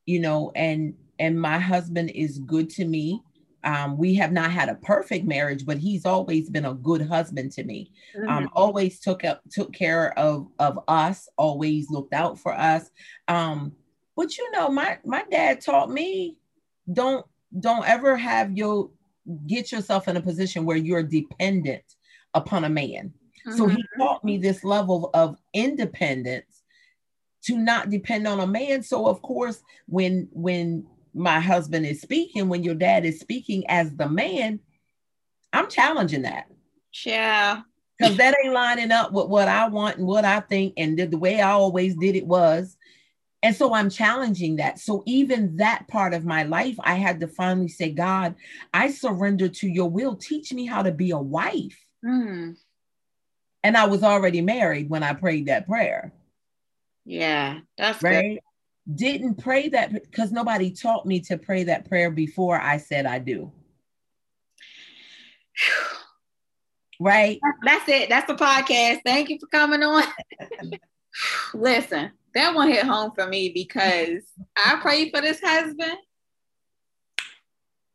you 0.06 0.18
know, 0.18 0.50
and 0.56 0.94
and 1.20 1.40
my 1.40 1.58
husband 1.58 2.10
is 2.10 2.38
good 2.40 2.68
to 2.70 2.84
me. 2.84 3.22
Um, 3.62 3.96
we 3.96 4.14
have 4.16 4.32
not 4.32 4.50
had 4.50 4.68
a 4.68 4.76
perfect 4.76 5.24
marriage, 5.24 5.66
but 5.66 5.78
he's 5.78 6.04
always 6.04 6.48
been 6.50 6.64
a 6.64 6.74
good 6.74 7.02
husband 7.02 7.52
to 7.52 7.64
me. 7.64 7.92
Um, 8.16 8.22
mm-hmm. 8.22 8.30
Um, 8.30 8.50
always 8.54 8.98
took 8.98 9.24
up 9.24 9.42
took 9.50 9.72
care 9.72 10.18
of 10.18 10.48
of 10.58 10.80
us, 10.88 11.28
always 11.36 11.90
looked 11.90 12.12
out 12.12 12.40
for 12.40 12.52
us. 12.52 12.90
Um, 13.28 13.72
but 14.16 14.36
you 14.36 14.50
know, 14.50 14.68
my 14.68 14.98
my 15.04 15.24
dad 15.30 15.60
taught 15.60 15.90
me 15.90 16.38
don't 16.92 17.24
don't 17.60 17.86
ever 17.86 18.16
have 18.16 18.56
your 18.56 18.90
get 19.46 19.70
yourself 19.70 20.08
in 20.08 20.16
a 20.16 20.20
position 20.20 20.64
where 20.64 20.76
you're 20.76 21.02
dependent 21.02 21.84
upon 22.34 22.64
a 22.64 22.68
man. 22.68 23.12
Mm-hmm. 23.46 23.56
So 23.56 23.66
he 23.66 23.76
mm-hmm. 23.76 24.00
taught 24.00 24.24
me 24.24 24.38
this 24.38 24.64
level 24.64 25.10
of 25.14 25.36
independence 25.54 26.62
to 27.44 27.56
not 27.56 27.90
depend 27.90 28.26
on 28.26 28.40
a 28.40 28.46
man. 28.46 28.82
So 28.82 29.06
of 29.06 29.22
course, 29.22 29.62
when 29.86 30.28
when 30.32 30.86
my 31.14 31.40
husband 31.40 31.86
is 31.86 32.00
speaking, 32.00 32.48
when 32.48 32.62
your 32.62 32.74
dad 32.74 33.04
is 33.04 33.20
speaking 33.20 33.64
as 33.68 33.94
the 33.96 34.08
man, 34.08 34.60
I'm 35.52 35.68
challenging 35.68 36.22
that. 36.22 36.46
Yeah. 37.04 37.62
Because 37.98 38.16
that 38.16 38.36
ain't 38.44 38.54
lining 38.54 38.92
up 38.92 39.12
with 39.12 39.26
what 39.26 39.48
I 39.48 39.68
want 39.68 39.98
and 39.98 40.06
what 40.06 40.24
I 40.24 40.40
think. 40.40 40.74
And 40.76 40.96
the, 40.96 41.06
the 41.06 41.18
way 41.18 41.40
I 41.40 41.50
always 41.50 41.96
did 41.96 42.14
it 42.14 42.26
was. 42.26 42.76
And 43.42 43.54
so 43.54 43.74
I'm 43.74 43.90
challenging 43.90 44.56
that. 44.56 44.78
So 44.78 45.02
even 45.06 45.56
that 45.56 45.86
part 45.88 46.14
of 46.14 46.24
my 46.24 46.44
life, 46.44 46.76
I 46.80 46.94
had 46.94 47.20
to 47.20 47.28
finally 47.28 47.68
say, 47.68 47.90
God, 47.90 48.36
I 48.72 48.90
surrender 48.90 49.48
to 49.48 49.68
your 49.68 49.90
will. 49.90 50.14
Teach 50.14 50.52
me 50.52 50.66
how 50.66 50.82
to 50.82 50.92
be 50.92 51.10
a 51.10 51.18
wife. 51.18 51.78
Mm. 52.04 52.56
And 53.64 53.76
I 53.76 53.86
was 53.86 54.02
already 54.02 54.40
married 54.40 54.88
when 54.88 55.02
I 55.02 55.12
prayed 55.14 55.46
that 55.46 55.66
prayer. 55.66 56.12
Yeah, 57.04 57.60
that's 57.76 58.02
right. 58.02 58.40
Good. 58.86 58.96
Didn't 58.96 59.36
pray 59.36 59.68
that 59.70 59.92
because 59.92 60.32
nobody 60.32 60.70
taught 60.70 61.04
me 61.06 61.20
to 61.20 61.36
pray 61.36 61.64
that 61.64 61.88
prayer 61.88 62.10
before 62.10 62.60
I 62.60 62.78
said 62.78 63.06
I 63.06 63.18
do. 63.18 63.52
right? 67.00 67.38
That's 67.64 67.88
it. 67.88 68.08
That's 68.08 68.26
the 68.26 68.34
podcast. 68.34 69.00
Thank 69.04 69.28
you 69.28 69.38
for 69.38 69.46
coming 69.48 69.82
on. 69.82 70.04
Listen, 71.54 72.12
that 72.34 72.54
one 72.54 72.68
hit 72.68 72.84
home 72.86 73.12
for 73.14 73.26
me 73.26 73.50
because 73.52 74.22
I 74.56 74.78
prayed 74.80 75.10
for 75.14 75.20
this 75.20 75.40
husband 75.40 75.98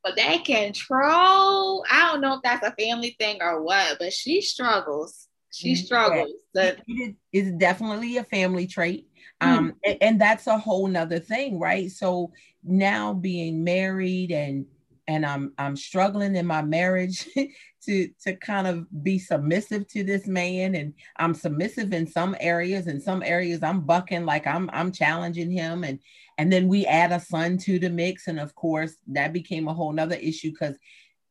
but 0.03 0.15
that 0.17 0.43
control, 0.43 1.85
I 1.89 2.11
don't 2.11 2.21
know 2.21 2.35
if 2.35 2.41
that's 2.43 2.65
a 2.65 2.75
family 2.77 3.15
thing 3.19 3.41
or 3.41 3.63
what, 3.63 3.97
but 3.99 4.11
she 4.11 4.41
struggles. 4.41 5.27
She 5.51 5.73
mm-hmm. 5.73 5.85
struggles. 5.85 6.31
Yeah. 6.53 6.73
It 6.87 7.15
is 7.31 7.51
definitely 7.53 8.17
a 8.17 8.23
family 8.23 8.67
trait. 8.67 9.07
Mm-hmm. 9.41 9.57
Um, 9.57 9.73
and, 9.85 9.97
and 10.01 10.21
that's 10.21 10.47
a 10.47 10.57
whole 10.57 10.87
nother 10.87 11.19
thing, 11.19 11.59
right? 11.59 11.89
So 11.91 12.31
now 12.63 13.13
being 13.13 13.63
married 13.63 14.31
and 14.31 14.65
and 15.07 15.25
I'm 15.25 15.53
I'm 15.57 15.75
struggling 15.75 16.35
in 16.35 16.47
my 16.47 16.61
marriage 16.61 17.27
to 17.85 18.09
to 18.23 18.35
kind 18.35 18.67
of 18.67 18.85
be 19.03 19.19
submissive 19.19 19.87
to 19.89 20.03
this 20.03 20.27
man 20.27 20.75
and 20.75 20.93
I'm 21.17 21.33
submissive 21.33 21.93
in 21.93 22.07
some 22.07 22.35
areas 22.39 22.87
in 22.87 22.99
some 23.01 23.23
areas 23.23 23.63
I'm 23.63 23.81
bucking 23.81 24.25
like 24.25 24.47
I'm 24.47 24.69
I'm 24.73 24.91
challenging 24.91 25.51
him 25.51 25.83
and 25.83 25.99
and 26.37 26.51
then 26.51 26.67
we 26.67 26.85
add 26.85 27.11
a 27.11 27.19
son 27.19 27.57
to 27.59 27.79
the 27.79 27.89
mix. 27.89 28.27
And 28.27 28.39
of 28.39 28.55
course, 28.55 28.95
that 29.07 29.33
became 29.33 29.67
a 29.67 29.73
whole 29.73 29.91
nother 29.91 30.15
issue 30.15 30.51
because 30.51 30.75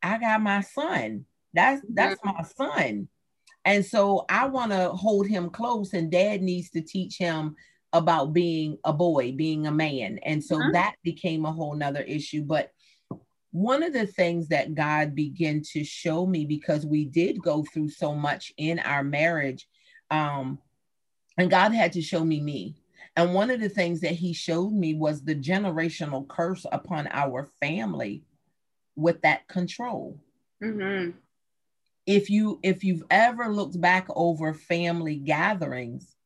I 0.02 0.18
got 0.18 0.42
my 0.42 0.60
son. 0.60 1.26
That's 1.54 1.82
that's 1.88 2.20
mm-hmm. 2.20 2.36
my 2.36 2.42
son. 2.42 3.08
And 3.64 3.84
so 3.84 4.24
I 4.28 4.46
want 4.46 4.72
to 4.72 4.90
hold 4.90 5.28
him 5.28 5.50
close, 5.50 5.92
and 5.92 6.10
dad 6.10 6.42
needs 6.42 6.70
to 6.70 6.80
teach 6.80 7.16
him 7.16 7.54
about 7.92 8.32
being 8.32 8.78
a 8.84 8.92
boy, 8.92 9.32
being 9.32 9.66
a 9.66 9.70
man. 9.72 10.18
And 10.24 10.42
so 10.42 10.56
mm-hmm. 10.56 10.72
that 10.72 10.96
became 11.04 11.44
a 11.44 11.52
whole 11.52 11.74
nother 11.74 12.00
issue. 12.00 12.42
But 12.42 12.70
one 13.52 13.82
of 13.82 13.92
the 13.92 14.06
things 14.06 14.48
that 14.48 14.74
God 14.74 15.14
began 15.14 15.62
to 15.72 15.84
show 15.84 16.26
me 16.26 16.46
because 16.46 16.84
we 16.86 17.04
did 17.04 17.40
go 17.40 17.62
through 17.62 17.90
so 17.90 18.14
much 18.14 18.52
in 18.56 18.78
our 18.78 19.04
marriage, 19.04 19.68
um, 20.10 20.58
and 21.38 21.50
God 21.50 21.72
had 21.72 21.92
to 21.92 22.02
show 22.02 22.24
me 22.24 22.40
me. 22.40 22.76
And 23.14 23.34
one 23.34 23.50
of 23.50 23.60
the 23.60 23.68
things 23.68 24.00
that 24.00 24.12
he 24.12 24.32
showed 24.32 24.72
me 24.72 24.94
was 24.94 25.22
the 25.22 25.34
generational 25.34 26.26
curse 26.26 26.64
upon 26.72 27.08
our 27.12 27.50
family 27.60 28.24
with 28.96 29.20
that 29.20 29.46
control. 29.48 30.18
Mm-hmm. 30.62 31.10
If 32.06 32.30
you 32.30 32.58
if 32.62 32.82
you've 32.82 33.04
ever 33.10 33.48
looked 33.48 33.78
back 33.80 34.06
over 34.08 34.54
family 34.54 35.16
gatherings, 35.16 36.16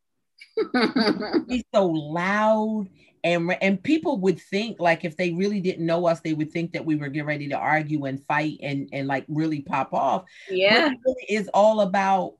he's 1.49 1.64
so 1.75 1.87
loud 1.87 2.88
and 3.25 3.57
and 3.61 3.83
people 3.83 4.19
would 4.19 4.40
think 4.40 4.78
like 4.78 5.05
if 5.05 5.16
they 5.16 5.33
really 5.33 5.61
didn't 5.61 5.85
know 5.85 6.07
us, 6.07 6.21
they 6.21 6.33
would 6.33 6.52
think 6.52 6.73
that 6.73 6.85
we 6.85 6.95
were 6.95 7.09
getting 7.09 7.26
ready 7.26 7.49
to 7.49 7.57
argue 7.57 8.05
and 8.05 8.25
fight 8.25 8.59
and 8.62 8.88
and 8.93 9.09
like 9.09 9.25
really 9.28 9.62
pop 9.62 9.93
off. 9.93 10.25
Yeah, 10.49 10.88
but 10.88 10.93
it 10.93 10.99
really 11.05 11.26
is 11.28 11.50
all 11.52 11.81
about 11.81 12.35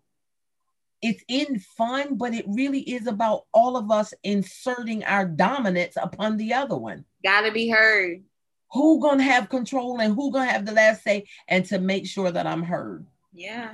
it's 1.03 1.25
in 1.29 1.59
fun, 1.59 2.17
but 2.17 2.35
it 2.35 2.45
really 2.49 2.81
is 2.81 3.07
about 3.07 3.47
all 3.53 3.76
of 3.76 3.91
us 3.91 4.15
inserting 4.23 5.05
our 5.05 5.26
dominance 5.26 5.97
upon 6.00 6.37
the 6.37 6.55
other 6.55 6.76
one. 6.76 7.05
Gotta 7.25 7.50
be 7.50 7.69
heard. 7.69 8.23
who 8.71 9.00
gonna 9.00 9.23
have 9.23 9.49
control 9.49 10.00
and 10.00 10.15
who 10.15 10.31
gonna 10.33 10.50
have 10.50 10.67
the 10.67 10.73
last 10.73 11.03
say 11.03 11.26
and 11.49 11.65
to 11.65 11.79
make 11.79 12.07
sure 12.07 12.31
that 12.31 12.47
i'm 12.47 12.62
heard 12.62 13.07
Yeah. 13.33 13.73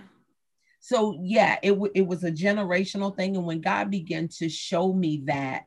So 0.83 1.19
yeah 1.23 1.59
it, 1.63 1.71
w- 1.71 1.93
it 1.95 2.07
was 2.07 2.25
a 2.25 2.31
generational 2.31 3.17
thing 3.17 3.37
and 3.37 3.47
when 3.47 3.61
god 3.61 3.91
began 3.91 4.29
to 4.29 4.49
show 4.49 4.93
me 4.93 5.23
that 5.25 5.65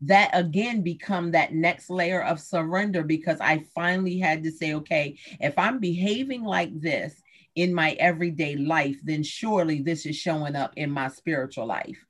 that 0.00 0.30
again 0.32 0.82
become 0.82 1.30
that 1.30 1.52
next 1.52 1.90
layer 1.90 2.22
of 2.24 2.40
surrender 2.40 3.04
because 3.04 3.40
i 3.40 3.64
finally 3.74 4.18
had 4.18 4.42
to 4.42 4.50
say 4.50 4.74
okay 4.74 5.16
if 5.40 5.56
i'm 5.58 5.78
behaving 5.78 6.42
like 6.42 6.80
this 6.80 7.22
in 7.54 7.72
my 7.72 7.92
everyday 8.00 8.56
life 8.56 8.96
then 9.04 9.22
surely 9.22 9.82
this 9.82 10.06
is 10.06 10.16
showing 10.16 10.56
up 10.56 10.72
in 10.76 10.90
my 10.90 11.06
spiritual 11.08 11.66
life 11.66 12.04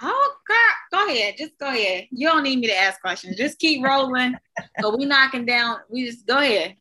Oh 0.00 0.34
God, 0.48 0.74
go 0.90 1.12
ahead. 1.12 1.34
Just 1.36 1.58
go 1.58 1.68
ahead. 1.68 2.06
You 2.10 2.28
don't 2.28 2.42
need 2.42 2.60
me 2.60 2.66
to 2.68 2.78
ask 2.78 3.00
questions. 3.00 3.36
Just 3.36 3.58
keep 3.58 3.84
rolling. 3.84 4.34
so 4.80 4.96
we 4.96 5.04
knocking 5.04 5.44
down. 5.44 5.80
We 5.90 6.06
just 6.06 6.26
go 6.26 6.38
ahead. 6.38 6.76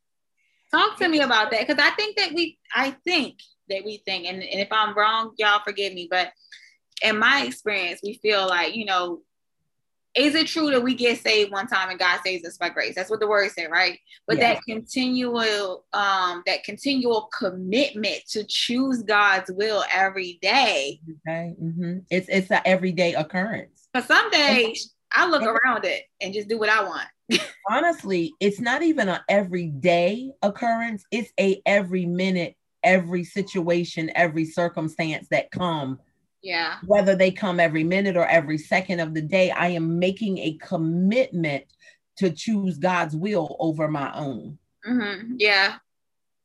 Talk 0.71 0.97
to 0.99 1.09
me 1.09 1.19
about 1.19 1.51
that. 1.51 1.67
Because 1.67 1.83
I 1.83 1.93
think 1.95 2.17
that 2.17 2.33
we 2.33 2.57
I 2.73 2.91
think 3.05 3.39
that 3.71 3.85
we 3.85 3.97
think, 4.05 4.25
and, 4.27 4.41
and 4.43 4.59
if 4.59 4.67
I'm 4.71 4.95
wrong, 4.95 5.33
y'all 5.37 5.61
forgive 5.63 5.93
me, 5.93 6.07
but 6.09 6.31
in 7.03 7.17
my 7.17 7.43
experience, 7.43 7.99
we 8.03 8.19
feel 8.21 8.47
like, 8.47 8.75
you 8.75 8.85
know, 8.85 9.21
is 10.13 10.35
it 10.35 10.47
true 10.47 10.69
that 10.71 10.83
we 10.83 10.93
get 10.93 11.19
saved 11.21 11.51
one 11.53 11.67
time 11.67 11.89
and 11.89 11.97
God 11.97 12.19
saves 12.21 12.45
us 12.45 12.57
by 12.57 12.67
grace? 12.67 12.95
That's 12.95 13.09
what 13.09 13.21
the 13.21 13.27
word 13.29 13.49
said, 13.51 13.71
right? 13.71 13.97
But 14.27 14.37
Yes. 14.39 14.57
that 14.57 14.63
continual, 14.73 15.85
um, 15.93 16.43
that 16.45 16.65
continual 16.65 17.29
commitment 17.37 18.19
to 18.31 18.43
choose 18.47 19.03
God's 19.03 19.49
will 19.53 19.85
every 19.93 20.37
day. 20.41 20.99
okay 21.27 21.55
Mhm. 21.61 22.03
it's 22.09 22.27
it's 22.29 22.51
an 22.51 22.61
everyday 22.65 23.13
occurrence 23.15 23.87
But 23.93 24.03
some 24.05 24.29
days 24.31 24.93
I 25.13 25.27
look 25.29 25.43
around 25.43 25.85
it 25.85 26.03
and 26.19 26.33
just 26.33 26.49
do 26.49 26.59
what 26.59 26.69
I 26.69 26.83
want. 26.83 27.07
honestly 27.69 28.33
it's 28.41 28.59
not 28.59 28.83
even 28.83 29.07
an 29.07 29.19
everyday 29.29 30.29
occurrence 30.41 31.05
it's 31.11 31.31
a 31.39 31.61
every 31.65 32.05
minute 32.05 32.55
every 32.83 33.23
situation 33.23 34.11
every 34.15 34.45
circumstance 34.45 35.27
that 35.29 35.51
come. 35.51 35.99
Yeah. 36.43 36.77
whether 36.87 37.15
they 37.15 37.29
come 37.31 37.59
every 37.59 37.83
minute 37.83 38.17
or 38.17 38.25
every 38.25 38.57
second 38.57 38.99
of 38.99 39.13
the 39.13 39.21
day 39.21 39.51
i 39.51 39.67
am 39.67 39.99
making 39.99 40.39
a 40.39 40.57
commitment 40.57 41.65
to 42.17 42.31
choose 42.31 42.77
god's 42.79 43.15
will 43.15 43.55
over 43.59 43.87
my 43.87 44.11
own. 44.15 44.57
Hmm 44.83 45.35
Yeah. 45.37 45.75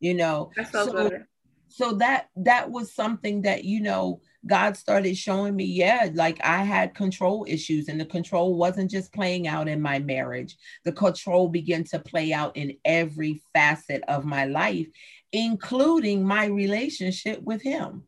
you 0.01 0.13
know 0.15 0.51
so, 0.71 0.87
So- 0.87 1.11
so 1.69 1.93
that 1.95 2.29
that 2.37 2.71
was 2.71 2.95
something 2.95 3.43
that 3.43 3.65
you 3.65 3.81
know 3.81 4.21
god 4.47 4.77
started 4.77 5.17
showing 5.17 5.57
me 5.57 5.65
yeah 5.65 6.09
like 6.15 6.39
i 6.45 6.63
had 6.63 6.95
control 6.95 7.45
issues 7.49 7.89
and 7.89 8.01
the 8.01 8.05
control 8.07 8.55
wasn't 8.55 8.89
just 8.91 9.13
playing 9.13 9.49
out 9.49 9.67
in 9.67 9.83
my 9.83 9.99
marriage. 9.99 10.57
The 10.85 10.93
control 10.93 11.49
began 11.49 11.83
to 11.85 11.99
play 11.99 12.33
out 12.33 12.57
in 12.57 12.77
every 12.85 13.43
facet 13.53 14.03
of 14.07 14.25
my 14.25 14.45
life 14.45 14.87
including 15.37 16.25
my 16.25 16.47
relationship 16.47 17.41
with 17.43 17.63
him 17.63 18.03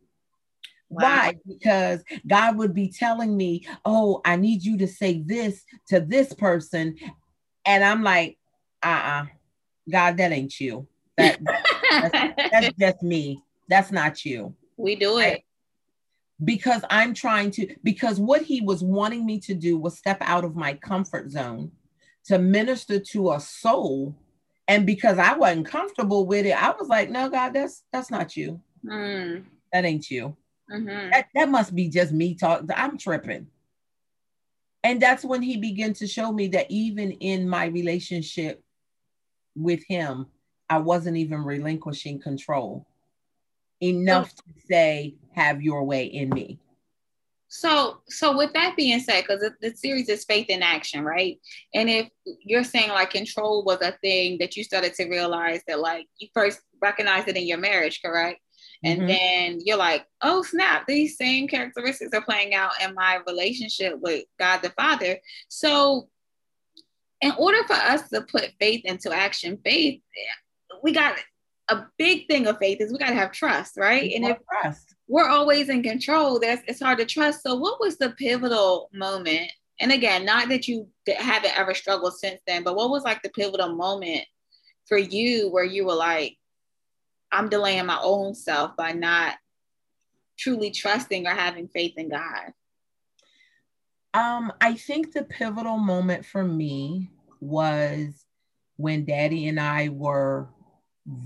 Wow. 0.91 1.01
why 1.03 1.35
because 1.47 2.03
god 2.27 2.57
would 2.57 2.73
be 2.73 2.89
telling 2.89 3.37
me 3.37 3.67
oh 3.85 4.23
i 4.25 4.37
need 4.37 4.65
you 4.65 4.79
to 4.79 4.89
say 4.89 5.21
this 5.21 5.63
to 5.89 6.01
this 6.01 6.33
person 6.33 6.97
and 7.67 7.85
i'm 7.85 8.03
like 8.03 8.39
uh-uh 8.83 9.27
god 9.91 10.17
that 10.17 10.33
ain't 10.33 10.59
you 10.59 10.89
that 11.19 11.39
that's 12.51 12.71
just 12.81 13.03
me 13.03 13.43
that's 13.69 13.93
not 13.93 14.25
you 14.25 14.55
we 14.79 14.97
do 14.97 15.19
it. 15.19 15.43
because 16.45 16.83
I'm 16.89 17.13
trying 17.15 17.51
to, 17.53 17.75
because 17.83 18.21
what 18.21 18.43
he 18.43 18.61
was 18.61 18.83
wanting 18.83 19.27
me 19.27 19.41
to 19.41 19.55
do 19.55 19.77
was 19.77 19.99
step 19.99 20.19
out 20.21 20.45
of 20.45 20.55
my 20.57 20.75
comfort 20.75 21.31
zone 21.31 21.73
to 22.27 22.39
minister 22.39 23.01
to 23.01 23.33
a 23.33 23.41
soul. 23.41 24.15
And 24.69 24.85
because 24.85 25.19
I 25.19 25.35
wasn't 25.35 25.67
comfortable 25.67 26.27
with 26.27 26.45
it, 26.45 26.63
I 26.63 26.73
was 26.79 26.89
like, 26.89 27.09
no, 27.09 27.31
God, 27.31 27.55
that's 27.55 27.83
that's 27.91 28.11
not 28.11 28.37
you. 28.37 28.61
Mm. 28.85 29.45
That 29.73 29.85
ain't 29.87 30.11
you. 30.11 30.37
hmm 30.71 31.11
That, 31.11 31.29
that 31.35 31.49
must 31.49 31.75
be 31.75 31.89
just 31.89 32.13
me 32.13 32.35
talking. 32.35 32.69
I'm 32.77 32.99
tripping. 32.99 33.47
And 34.85 35.03
that's 35.03 35.25
when 35.25 35.43
he 35.43 35.57
began 35.57 35.93
to 35.95 36.07
show 36.07 36.31
me 36.33 36.49
that 36.49 36.71
even 36.71 37.13
in 37.13 37.49
my 37.49 37.67
relationship 37.67 38.63
with 39.57 39.83
him, 39.89 40.27
I 40.71 40.79
wasn't 40.79 41.17
even 41.17 41.43
relinquishing 41.43 42.21
control 42.21 42.87
enough 43.83 44.35
to 44.35 44.43
say, 44.69 45.17
have 45.35 45.63
your 45.63 45.83
way 45.85 46.05
in 46.05 46.31
me. 46.31 46.61
So, 47.49 48.03
so 48.09 48.37
with 48.37 48.53
that 48.53 48.77
being 48.77 49.01
said, 49.01 49.23
because 49.23 49.41
the, 49.41 49.55
the 49.61 49.75
series 49.75 50.09
is 50.09 50.25
faith 50.25 50.47
in 50.51 50.63
action, 50.63 51.03
right? 51.03 51.41
And 51.75 51.89
if 51.89 52.09
you're 52.45 52.65
saying 52.65 52.91
like 52.91 53.11
control 53.11 53.65
was 53.65 53.81
a 53.81 53.93
thing 54.03 54.37
that 54.39 54.57
you 54.57 54.65
started 54.65 54.95
to 54.95 55.09
realize 55.09 55.63
that 55.67 55.81
like 55.81 56.07
you 56.19 56.29
first 56.35 56.61
recognized 56.83 57.29
it 57.29 57.37
in 57.37 57.47
your 57.47 57.59
marriage, 57.59 58.03
correct? 58.03 58.41
And 58.85 59.03
Mhm. 59.03 59.07
then 59.09 59.61
you're 59.65 59.79
like, 59.79 60.07
oh 60.23 60.43
snap, 60.43 60.87
these 60.87 61.17
same 61.17 61.49
characteristics 61.49 62.13
are 62.13 62.21
playing 62.23 62.55
out 62.55 62.73
in 62.83 62.95
my 62.95 63.21
relationship 63.27 63.99
with 63.99 64.25
God 64.39 64.59
the 64.59 64.71
Father. 64.71 65.19
So, 65.49 66.11
in 67.21 67.33
order 67.39 67.65
for 67.65 67.75
us 67.75 68.09
to 68.11 68.21
put 68.23 68.53
faith 68.61 68.85
into 68.85 69.13
action, 69.13 69.59
faith, 69.65 70.01
we 70.83 70.93
got 70.93 71.17
a 71.69 71.87
big 71.97 72.29
thing 72.29 72.47
of 72.47 72.59
faith 72.59 72.81
is 72.81 72.93
we 72.93 72.99
got 72.99 73.09
to 73.09 73.15
have 73.15 73.33
trust, 73.33 73.77
right? 73.77 74.13
And 74.15 74.25
if 74.25 74.39
trust. 74.63 74.95
We're 75.09 75.29
always 75.29 75.69
in 75.69 75.83
control. 75.83 76.39
That's 76.39 76.63
it's 76.69 76.83
hard 76.83 76.99
to 76.99 77.07
trust. 77.07 77.43
So 77.43 77.55
what 77.57 77.81
was 77.81 77.97
the 77.97 78.11
pivotal 78.11 78.91
moment? 78.93 79.51
And 79.81 79.93
again 79.93 80.25
not 80.25 80.49
that 80.49 80.67
you 80.69 80.89
haven't 81.07 81.57
ever 81.57 81.73
struggled 81.73 82.15
since 82.15 82.41
then 82.47 82.65
but 82.65 82.75
what 82.75 82.91
was 82.91 83.05
like 83.05 83.23
the 83.23 83.31
pivotal 83.31 83.77
moment 83.77 84.25
for 84.87 84.99
you 84.99 85.51
where 85.51 85.65
you 85.65 85.87
were 85.87 85.95
like 85.95 86.37
i'm 87.31 87.49
delaying 87.49 87.87
my 87.87 87.99
own 88.03 88.35
self 88.35 88.75
by 88.77 88.91
not 88.91 89.37
truly 90.39 90.71
trusting 90.71 91.27
or 91.27 91.35
having 91.35 91.69
faith 91.69 91.95
in 91.97 92.09
god? 92.09 92.53
Um, 94.15 94.53
I 94.61 94.75
think 94.75 95.13
the 95.13 95.25
pivotal 95.25 95.77
moment 95.77 96.25
for 96.25 96.43
me 96.43 97.11
was 97.41 98.25
when 98.77 99.05
Daddy 99.05 99.49
and 99.49 99.61
I 99.61 99.91
were 99.91 100.49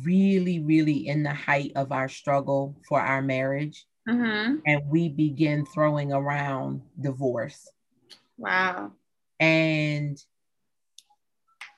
really, 0.05 0.61
really 0.61 1.09
in 1.09 1.23
the 1.23 1.35
height 1.35 1.73
of 1.77 1.93
our 1.93 2.09
struggle 2.09 2.77
for 2.89 3.01
our 3.01 3.23
marriage, 3.23 3.85
mm-hmm. 4.09 4.57
and 4.67 4.83
we 4.89 5.09
begin 5.09 5.67
throwing 5.67 6.13
around 6.13 6.83
divorce. 7.01 7.69
wow 8.39 8.93
And 9.41 10.23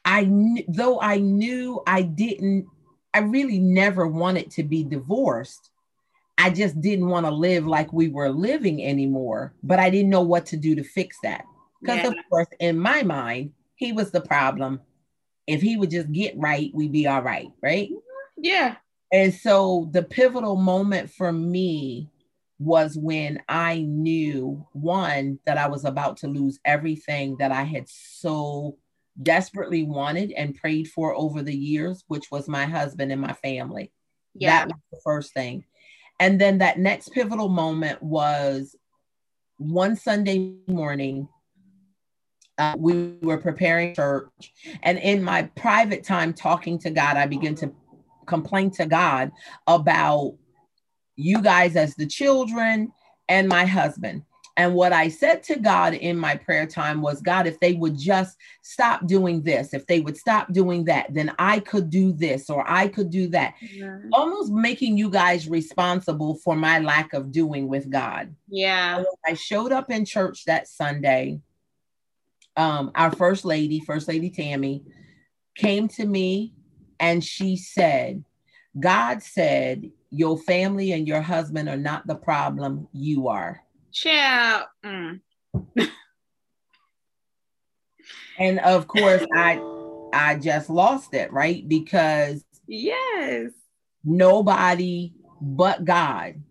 I, 0.04 0.24
kn- 0.24 0.64
though 0.68 1.00
I 1.00 1.16
knew 1.18 1.82
I 1.86 2.02
didn't, 2.02 2.66
I 3.14 3.20
really 3.20 3.58
never 3.58 4.06
wanted 4.06 4.50
to 4.52 4.62
be 4.62 4.84
divorced. 4.84 5.70
I 6.36 6.50
just 6.50 6.80
didn't 6.80 7.08
want 7.08 7.26
to 7.26 7.32
live 7.32 7.66
like 7.66 7.92
we 7.92 8.08
were 8.08 8.28
living 8.28 8.84
anymore, 8.84 9.54
but 9.62 9.78
I 9.78 9.88
didn't 9.88 10.10
know 10.10 10.22
what 10.22 10.46
to 10.46 10.56
do 10.56 10.74
to 10.74 10.84
fix 10.84 11.16
that. 11.22 11.44
Because, 11.80 12.02
Yeah. 12.02 12.08
of 12.08 12.14
course, 12.28 12.48
in 12.60 12.78
my 12.78 13.02
mind, 13.02 13.52
he 13.76 13.92
was 13.92 14.10
the 14.10 14.20
problem. 14.20 14.80
If 15.46 15.60
he 15.62 15.76
would 15.76 15.90
just 15.90 16.10
get 16.10 16.34
right, 16.36 16.70
we'd 16.74 16.92
be 16.92 17.06
all 17.06 17.22
right, 17.22 17.48
right? 17.62 17.90
yeah 18.36 18.76
And 19.12 19.32
so 19.32 19.88
the 19.92 20.02
pivotal 20.02 20.56
moment 20.56 21.10
for 21.10 21.32
me 21.32 22.10
was 22.58 22.96
when 22.96 23.42
I 23.48 23.80
knew 23.80 24.66
one, 24.72 25.38
that 25.44 25.58
I 25.58 25.68
was 25.68 25.84
about 25.84 26.18
to 26.18 26.28
lose 26.28 26.58
everything 26.64 27.36
that 27.38 27.52
I 27.52 27.62
had 27.62 27.88
so 27.88 28.78
desperately 29.22 29.82
wanted 29.84 30.32
and 30.32 30.54
prayed 30.54 30.88
for 30.88 31.14
over 31.14 31.42
the 31.42 31.54
years, 31.54 32.04
which 32.08 32.30
was 32.30 32.48
my 32.48 32.64
husband 32.64 33.12
and 33.12 33.20
my 33.20 33.32
family. 33.34 33.92
yeah 34.34 34.64
That 34.64 34.68
was 34.68 34.76
the 34.92 35.00
first 35.04 35.34
thing. 35.34 35.64
And 36.20 36.40
then 36.40 36.58
that 36.58 36.78
next 36.78 37.10
pivotal 37.10 37.48
moment 37.48 38.02
was 38.02 38.76
one 39.58 39.96
Sunday 39.96 40.56
morning. 40.66 41.28
Uh, 42.56 42.74
we 42.78 43.14
were 43.20 43.38
preparing 43.38 43.94
church, 43.94 44.28
and 44.82 44.98
in 44.98 45.22
my 45.22 45.42
private 45.56 46.04
time 46.04 46.32
talking 46.32 46.78
to 46.78 46.90
God, 46.90 47.16
I 47.16 47.26
began 47.26 47.54
to 47.56 47.72
complain 48.26 48.70
to 48.72 48.86
God 48.86 49.32
about 49.66 50.36
you 51.16 51.42
guys 51.42 51.74
as 51.76 51.94
the 51.96 52.06
children 52.06 52.92
and 53.28 53.48
my 53.48 53.64
husband. 53.64 54.22
And 54.56 54.74
what 54.74 54.92
I 54.92 55.08
said 55.08 55.42
to 55.44 55.58
God 55.58 55.94
in 55.94 56.16
my 56.16 56.36
prayer 56.36 56.64
time 56.64 57.02
was, 57.02 57.20
God, 57.20 57.48
if 57.48 57.58
they 57.58 57.72
would 57.72 57.98
just 57.98 58.36
stop 58.62 59.04
doing 59.06 59.42
this, 59.42 59.74
if 59.74 59.84
they 59.88 60.00
would 60.00 60.16
stop 60.16 60.52
doing 60.52 60.84
that, 60.84 61.12
then 61.12 61.32
I 61.40 61.58
could 61.58 61.90
do 61.90 62.12
this 62.12 62.48
or 62.48 62.64
I 62.70 62.86
could 62.86 63.10
do 63.10 63.26
that 63.28 63.54
Mhm. 63.60 64.10
almost 64.12 64.52
making 64.52 64.96
you 64.96 65.10
guys 65.10 65.48
responsible 65.48 66.36
for 66.36 66.54
my 66.54 66.78
lack 66.78 67.14
of 67.14 67.32
doing 67.32 67.66
with 67.66 67.90
God. 67.90 68.32
yeah 68.48 68.98
When 68.98 69.06
I 69.26 69.34
showed 69.34 69.72
up 69.72 69.90
in 69.90 70.04
church 70.04 70.44
that 70.44 70.68
Sunday. 70.68 71.40
Um, 72.56 72.92
our 72.94 73.10
first 73.12 73.44
lady, 73.44 73.80
First 73.80 74.08
Lady 74.08 74.30
Tammy, 74.30 74.84
came 75.56 75.88
to 75.88 76.04
me 76.04 76.54
and 77.00 77.22
she 77.22 77.56
said, 77.56 78.24
God 78.78 79.22
said, 79.22 79.90
Your 80.10 80.38
family 80.38 80.92
and 80.92 81.06
your 81.06 81.20
husband 81.20 81.68
are 81.68 81.76
not 81.76 82.06
the 82.06 82.14
problem, 82.14 82.88
you 82.92 83.28
are. 83.28 83.60
Child. 83.92 84.66
Mm. 84.84 85.20
And 88.38 88.58
of 88.60 88.88
course, 88.88 89.24
I 89.32 89.60
I 90.12 90.36
just 90.36 90.68
lost 90.70 91.14
it, 91.14 91.32
right? 91.32 91.66
Because 91.66 92.44
yes, 92.66 93.50
nobody 94.04 95.12
but 95.40 95.84
God 95.84 96.42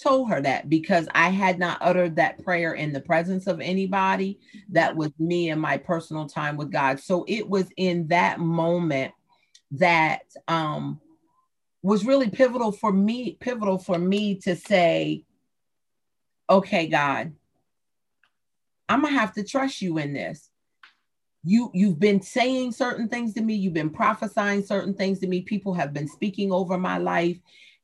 told 0.00 0.30
her 0.30 0.40
that 0.40 0.68
because 0.68 1.06
I 1.14 1.30
had 1.30 1.58
not 1.58 1.78
uttered 1.80 2.16
that 2.16 2.42
prayer 2.42 2.74
in 2.74 2.92
the 2.92 3.00
presence 3.00 3.46
of 3.46 3.60
anybody. 3.60 4.38
That 4.70 4.96
was 4.96 5.12
me 5.18 5.50
and 5.50 5.60
my 5.60 5.76
personal 5.76 6.26
time 6.26 6.56
with 6.56 6.70
God. 6.70 7.00
So 7.00 7.24
it 7.28 7.48
was 7.48 7.68
in 7.76 8.08
that 8.08 8.40
moment 8.40 9.12
that 9.72 10.22
um 10.48 11.00
was 11.82 12.04
really 12.04 12.28
pivotal 12.28 12.72
for 12.72 12.92
me 12.92 13.36
pivotal 13.40 13.78
for 13.78 13.98
me 13.98 14.34
to 14.34 14.56
say 14.56 15.24
okay 16.48 16.88
God 16.88 17.32
I'm 18.88 19.02
going 19.02 19.14
to 19.14 19.20
have 19.20 19.34
to 19.34 19.44
trust 19.44 19.80
you 19.80 19.98
in 19.98 20.12
this 20.12 20.50
you 21.44 21.70
you've 21.72 21.98
been 21.98 22.20
saying 22.20 22.72
certain 22.72 23.08
things 23.08 23.34
to 23.34 23.40
me 23.40 23.54
you've 23.54 23.72
been 23.72 23.90
prophesying 23.90 24.62
certain 24.62 24.92
things 24.92 25.20
to 25.20 25.26
me 25.26 25.40
people 25.40 25.72
have 25.72 25.92
been 25.92 26.08
speaking 26.08 26.52
over 26.52 26.76
my 26.76 26.98
life 26.98 27.38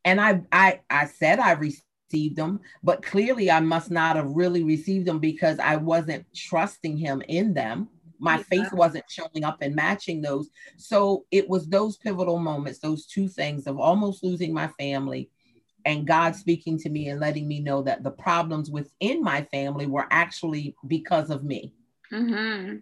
and 0.05 0.21
i 0.21 0.43
i 0.53 0.81
i 0.91 1.07
said 1.07 1.39
i 1.39 1.53
received 1.53 1.86
them 2.11 2.61
but 2.83 3.03
clearly 3.03 3.51
i 3.51 3.61
must 3.61 3.91
not 3.91 4.17
have 4.17 4.31
really 4.31 4.63
received 4.63 5.07
them 5.07 5.19
because 5.19 5.59
i 5.59 5.77
wasn't 5.77 6.25
trusting 6.35 6.97
him 6.97 7.23
in 7.29 7.53
them. 7.53 7.89
My 8.19 8.43
faith 8.43 8.73
wasn't 8.73 9.05
showing 9.11 9.45
up 9.45 9.59
and 9.61 9.75
matching 9.75 10.23
those. 10.23 10.49
So 10.79 11.27
it 11.31 11.47
was 11.49 11.69
those 11.69 11.99
pivotal 11.99 12.39
moments 12.39 12.79
those 12.79 13.07
two 13.07 13.29
things 13.29 13.67
of 13.67 13.79
almost 13.79 14.25
losing 14.25 14.55
my 14.55 14.69
family 14.79 15.31
and 15.85 16.07
god 16.07 16.35
speaking 16.35 16.79
to 16.79 16.89
me 16.89 17.09
and 17.09 17.21
letting 17.21 17.47
me 17.47 17.61
know 17.61 17.83
that 17.83 18.03
the 18.03 18.11
problems 18.11 18.71
within 18.71 19.23
my 19.23 19.43
family 19.53 19.87
were 19.87 20.07
actually 20.11 20.75
because 20.87 21.31
of 21.31 21.45
me. 21.45 21.73
Mm-hmm. 22.13 22.77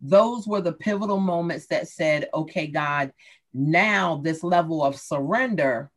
those 0.00 0.46
were 0.46 0.60
the 0.60 0.72
pivotal 0.72 1.18
moments 1.18 1.66
that 1.66 1.88
said 1.88 2.28
okay 2.32 2.68
god 2.68 3.12
now 3.52 4.20
this 4.22 4.44
level 4.44 4.84
of 4.84 4.94
surrender 4.96 5.90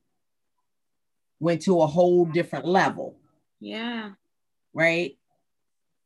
went 1.40 1.62
to 1.62 1.82
a 1.82 1.88
whole 1.88 2.26
different 2.26 2.66
level 2.66 3.16
yeah 3.60 4.12
right 4.74 5.18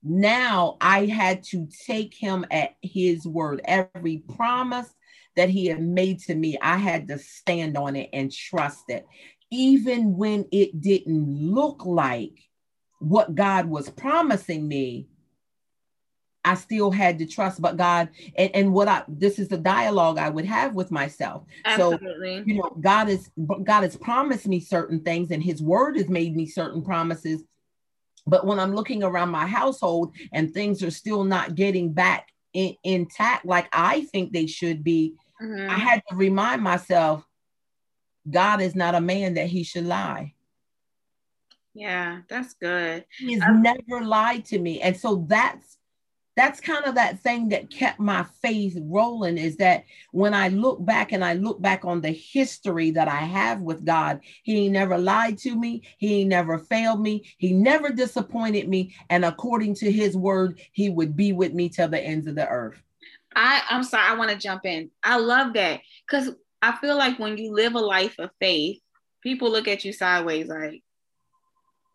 now 0.04 0.78
I 0.82 1.06
had 1.06 1.44
to 1.46 1.67
take 1.86 2.13
him 2.13 2.46
at 2.50 2.76
his 2.82 3.26
word. 3.26 3.62
Every 3.65 4.17
promise 4.36 4.91
that 5.36 5.50
he 5.50 5.67
had 5.67 5.82
made 5.82 6.20
to 6.22 6.36
me, 6.36 6.58
I 6.62 6.78
had 6.78 7.08
to 7.10 7.17
stand 7.20 7.78
on 7.78 7.96
it 7.96 8.10
and 8.12 8.32
trust 8.32 8.86
it. 8.89 9.06
Even 9.52 10.17
when 10.17 10.46
it 10.52 10.82
didn't 10.82 11.28
look 11.30 11.86
like 11.86 12.39
what 13.00 13.36
God 13.36 13.67
was 13.67 13.89
promising 13.89 14.67
me, 14.67 15.08
I 16.43 16.56
still 16.56 16.89
had 16.89 17.19
to 17.19 17.25
trust, 17.25 17.62
but 17.62 17.77
God, 17.77 18.10
and, 18.36 18.56
and 18.56 18.73
what 18.73 18.88
I 18.88 19.04
this 19.08 19.38
is 19.38 19.47
the 19.47 19.58
dialogue 19.58 20.17
I 20.17 20.30
would 20.30 20.45
have 20.45 20.73
with 20.73 20.91
myself. 20.91 21.43
Absolutely. 21.65 22.39
So, 22.39 22.43
you 22.45 22.56
know, 22.56 22.75
God 22.80 23.10
is 23.10 23.30
God 23.63 23.84
has 23.84 23.95
promised 23.95 24.47
me 24.47 24.60
certain 24.60 25.01
things, 25.01 25.32
and 25.32 25.43
His 25.43 25.62
Word 25.62 25.97
has 25.97 26.10
made 26.10 26.36
me 26.36 26.45
certain 26.45 26.82
promises 26.82 27.43
but 28.27 28.45
when 28.45 28.60
I'm 28.60 28.75
looking 28.75 29.04
around 29.04 29.30
my 29.30 29.47
household 29.47 30.15
and 30.32 30.54
things 30.54 30.84
are 30.84 30.91
still 30.91 31.23
not 31.23 31.56
getting 31.56 31.93
back 31.93 32.30
in, 32.54 32.75
intact 32.84 33.45
like 33.45 33.67
I 33.71 34.01
think 34.06 34.32
they 34.32 34.45
should 34.45 34.84
be, 34.84 35.15
mm-hmm. 35.41 35.69
I 35.69 35.75
had 35.75 36.04
to 36.10 36.15
remind 36.15 36.62
myself 36.62 37.23
God 38.30 38.62
is 38.62 38.75
not 38.75 38.95
a 38.95 39.01
man 39.01 39.36
that 39.36 39.47
he 39.47 39.63
should 39.63 39.86
lie. 39.86 40.34
Yeah, 41.73 42.19
that's 42.27 42.54
good. 42.54 43.06
He's 43.17 43.39
never 43.39 44.04
lied 44.04 44.45
to 44.45 44.60
me. 44.60 44.82
And 44.82 44.95
so 44.95 45.25
that's 45.27 45.77
that's 46.41 46.60
kind 46.60 46.86
of 46.86 46.95
that 46.95 47.19
thing 47.19 47.49
that 47.49 47.69
kept 47.69 47.99
my 47.99 48.25
faith 48.41 48.75
rolling 48.82 49.38
is 49.38 49.58
that 49.58 49.86
when 50.12 50.34
I 50.34 50.47
look 50.47 50.84
back 50.84 51.12
and 51.12 51.23
I 51.23 51.34
look 51.34 51.62
back 51.62 51.86
on 51.86 52.01
the 52.01 52.10
history 52.10 52.89
that 52.91 53.08
I 53.08 53.17
have 53.17 53.62
with 53.62 53.86
God, 53.86 54.21
He 54.41 54.67
never 54.67 54.97
lied 54.97 55.38
to 55.39 55.56
me, 55.56 55.84
He 55.99 56.25
never 56.25 56.58
failed 56.58 56.99
me, 56.99 57.32
He 57.38 57.54
never 57.54 57.91
disappointed 57.91 58.67
me. 58.67 58.95
And 59.12 59.23
according 59.23 59.75
to 59.75 59.91
His 59.91 60.17
word, 60.17 60.60
He 60.71 60.89
would 60.89 61.15
be 61.15 61.32
with 61.32 61.54
me 61.54 61.69
till 61.69 61.88
the 61.88 62.01
ends 62.01 62.25
of 62.25 62.34
the 62.34 62.47
earth. 62.47 62.82
I, 63.36 63.62
I'm 63.69 63.84
sorry, 63.84 64.08
I 64.08 64.15
want 64.15 64.32
to 64.32 64.38
jump 64.38 64.65
in. 64.65 64.89
I 65.04 65.17
love 65.17 65.54
that 65.54 65.82
because 66.10 66.32
I 66.60 66.75
feel 66.77 66.97
like 66.97 67.19
when 67.19 67.38
you 67.38 67.54
live 67.54 67.75
a 67.75 67.80
life 67.80 68.15
of 68.17 68.32
faith, 68.39 68.80
people 69.21 69.51
look 69.51 69.67
at 69.67 69.86
you 69.86 69.93
sideways 69.93 70.47
like, 70.47 70.82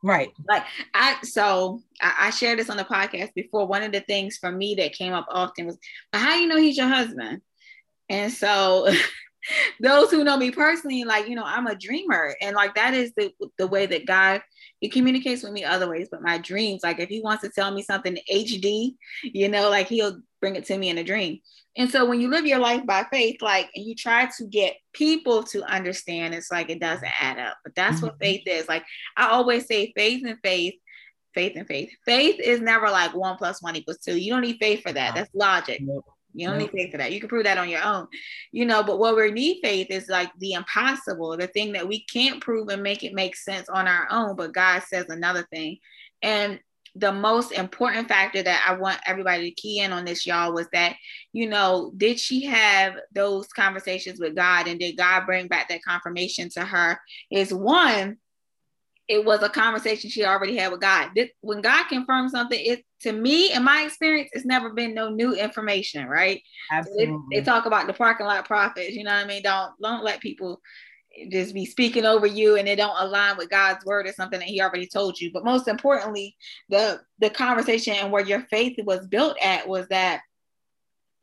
Right. 0.07 0.33
Like 0.49 0.62
I 0.95 1.16
so 1.25 1.83
I, 2.01 2.29
I, 2.29 2.31
shared 2.31 2.61
this 2.61 2.71
on 2.71 2.77
the 2.77 2.85
podcast 2.85 3.35
before. 3.35 3.66
One 3.66 3.83
of 3.83 3.90
the 3.90 4.03
things 4.03 4.37
for 4.37 4.53
me 4.53 4.77
that 4.77 4.92
came 4.92 5.12
up 5.12 5.27
often 5.29 5.66
was 5.66 5.79
how 6.12 6.37
you 6.37 6.47
know 6.47 6.57
he's 6.57 6.77
your 6.77 6.87
husband. 6.87 7.42
And 8.09 8.33
so 8.33 8.88
those 9.80 10.11
who 10.11 10.24
know 10.24 10.37
me 10.37 10.50
personally, 10.50 11.04
like, 11.04 11.28
you 11.28 11.35
know, 11.35 11.44
I'm 11.44 11.66
a 11.66 11.74
dreamer. 11.74 12.35
And 12.40 12.56
like 12.56 12.74
that 12.74 12.94
is 12.94 13.12
the 13.16 13.32
the 13.59 13.66
way 13.66 13.87
that 13.87 14.06
God 14.06 14.42
he 14.80 14.88
communicates 14.88 15.42
with 15.42 15.52
me 15.52 15.64
other 15.64 15.88
ways, 15.88 16.09
but 16.11 16.22
my 16.22 16.38
dreams, 16.38 16.82
like 16.82 16.98
if 17.00 17.09
he 17.09 17.20
wants 17.20 17.42
to 17.42 17.50
tell 17.50 17.70
me 17.70 17.82
something 17.82 18.18
HD, 18.30 18.94
you 19.22 19.48
know, 19.48 19.70
like 19.70 19.88
he'll 19.88 20.20
bring 20.40 20.56
it 20.56 20.66
to 20.66 20.76
me 20.76 20.90
in 20.90 20.98
a 20.98 21.04
dream. 21.04 21.40
And 21.78 21.90
so 21.90 22.06
when 22.06 22.20
you 22.20 22.28
live 22.28 22.46
your 22.46 22.59
life 22.59 22.85
by 22.87 23.04
faith, 23.11 23.42
like, 23.42 23.70
and 23.74 23.85
you 23.85 23.94
try 23.94 24.28
to 24.38 24.44
get 24.46 24.76
people 24.92 25.42
to 25.44 25.62
understand, 25.64 26.35
it's 26.35 26.50
like 26.50 26.70
it 26.70 26.80
doesn't 26.80 27.22
add 27.22 27.38
up. 27.38 27.56
But 27.64 27.74
that's 27.74 27.96
mm-hmm. 27.96 28.06
what 28.06 28.18
faith 28.20 28.42
is. 28.46 28.68
Like 28.68 28.85
I 29.16 29.28
always 29.28 29.66
say, 29.66 29.92
faith 29.94 30.24
and 30.26 30.38
faith, 30.42 30.74
faith 31.35 31.52
and 31.56 31.66
faith. 31.66 31.90
Faith 32.04 32.40
is 32.40 32.61
never 32.61 32.90
like 32.90 33.14
one 33.14 33.37
plus 33.37 33.62
one 33.62 33.76
equals 33.76 33.98
two. 33.98 34.18
You 34.18 34.32
don't 34.32 34.42
need 34.42 34.59
faith 34.59 34.82
for 34.82 34.92
that. 34.92 35.14
That's 35.14 35.35
logic. 35.35 35.80
Nope. 35.82 36.04
You 36.37 36.49
don't 36.49 36.59
need 36.59 36.70
faith 36.70 36.92
for 36.92 36.99
that. 36.99 37.12
You 37.12 37.20
can 37.20 37.29
prove 37.29 37.44
that 37.44 37.59
on 37.59 37.68
your 37.68 37.83
own, 37.83 38.09
you 38.53 38.66
know. 38.66 38.83
But 38.83 38.99
what 38.99 39.16
we 39.16 39.31
need 39.31 39.61
faith 39.62 39.88
is 39.90 40.09
like 40.09 40.31
the 40.38 40.53
impossible, 40.53 41.37
the 41.37 41.46
thing 41.46 41.72
that 41.72 41.88
we 41.88 42.05
can't 42.05 42.40
prove 42.40 42.68
and 42.68 42.83
make 42.83 43.03
it 43.03 43.14
make 43.14 43.37
sense 43.37 43.68
on 43.68 43.88
our 43.88 44.07
own. 44.11 44.37
But 44.37 44.53
God 44.53 44.83
says 44.83 45.07
another 45.09 45.46
thing, 45.51 45.79
and 46.22 46.61
the 46.94 47.12
most 47.12 47.53
important 47.53 48.09
factor 48.09 48.42
that 48.42 48.64
I 48.66 48.75
want 48.75 49.01
everybody 49.07 49.51
to 49.51 49.61
key 49.61 49.81
in 49.81 49.92
on 49.92 50.07
this, 50.07 50.27
y'all, 50.27 50.55
was 50.55 50.66
that, 50.72 50.96
you 51.33 51.46
know, 51.46 51.92
did 51.96 52.18
she 52.18 52.44
have 52.46 52.94
those 53.12 53.49
conversations 53.49 54.18
with 54.18 54.35
God 54.35 54.66
and 54.66 54.81
did 54.81 54.96
God 54.96 55.27
bring 55.27 55.46
back 55.46 55.68
that 55.68 55.85
confirmation 55.85 56.49
to 56.51 56.64
her? 56.64 56.99
Is 57.31 57.53
one, 57.53 58.16
it 59.09 59.25
was 59.25 59.42
a 59.42 59.49
conversation 59.49 60.11
she 60.11 60.25
already 60.25 60.57
had 60.57 60.73
with 60.73 60.81
God. 60.81 61.11
This, 61.14 61.31
when 61.40 61.61
God 61.61 61.85
confirms 61.88 62.33
something, 62.33 62.59
it 62.61 62.85
to 63.01 63.12
me, 63.12 63.53
in 63.53 63.62
my 63.62 63.83
experience, 63.83 64.31
it's 64.33 64.47
never 64.47 64.71
been 64.71 64.95
no 64.95 65.11
new 65.11 65.35
information, 65.35 66.07
right? 66.07 66.42
Absolutely. 66.73 67.07
So 67.07 67.23
they, 67.31 67.38
they, 67.38 67.45
talk 67.45 67.66
about 67.66 67.87
the 67.87 67.92
parking 67.92 68.27
lot 68.27 68.45
prophets, 68.47 68.97
you 68.97 69.05
know 69.05 69.12
what 69.12 69.25
I 69.25 69.27
mean? 69.27 69.42
Don't 69.42 69.73
don't 69.81 70.05
let 70.05 70.21
people 70.21 70.61
just 71.31 71.55
be 71.55 71.64
speaking 71.64 72.05
over 72.05 72.27
you 72.27 72.57
and 72.57 72.69
it 72.69 72.77
don't 72.77 72.99
align 72.99 73.37
with 73.37 73.49
God's 73.49 73.85
word 73.85 74.07
or 74.07 74.12
something 74.12 74.38
that 74.38 74.49
he 74.49 74.61
already 74.61 74.87
told 74.87 75.19
you. 75.21 75.31
But 75.33 75.45
most 75.45 75.69
importantly, 75.69 76.37
the 76.69 77.01
the 77.19 77.31
conversation 77.31 77.95
and 77.95 78.11
where 78.11 78.25
your 78.25 78.40
faith 78.51 78.77
was 78.85 79.07
built 79.07 79.37
at 79.42 79.69
was 79.69 79.87
that 79.88 80.21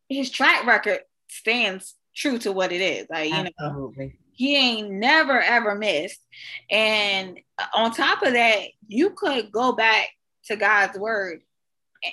his 0.10 0.30
track 0.30 0.66
record 0.66 1.00
stands 1.30 1.96
true 2.16 2.38
to 2.40 2.52
what 2.52 2.72
it 2.72 2.82
is. 2.82 3.08
Like, 3.10 3.30
you 3.30 3.36
Absolutely. 3.36 4.06
know, 4.06 4.14
he 4.34 4.56
ain't 4.56 4.92
never 4.92 5.40
ever 5.40 5.76
missed. 5.76 6.20
And 6.70 7.40
on 7.74 7.92
top 7.92 8.24
of 8.24 8.34
that, 8.34 8.64
you 8.88 9.12
could 9.12 9.52
go 9.52 9.74
back 9.74 10.10
to 10.46 10.56
God's 10.56 10.98
word 10.98 11.42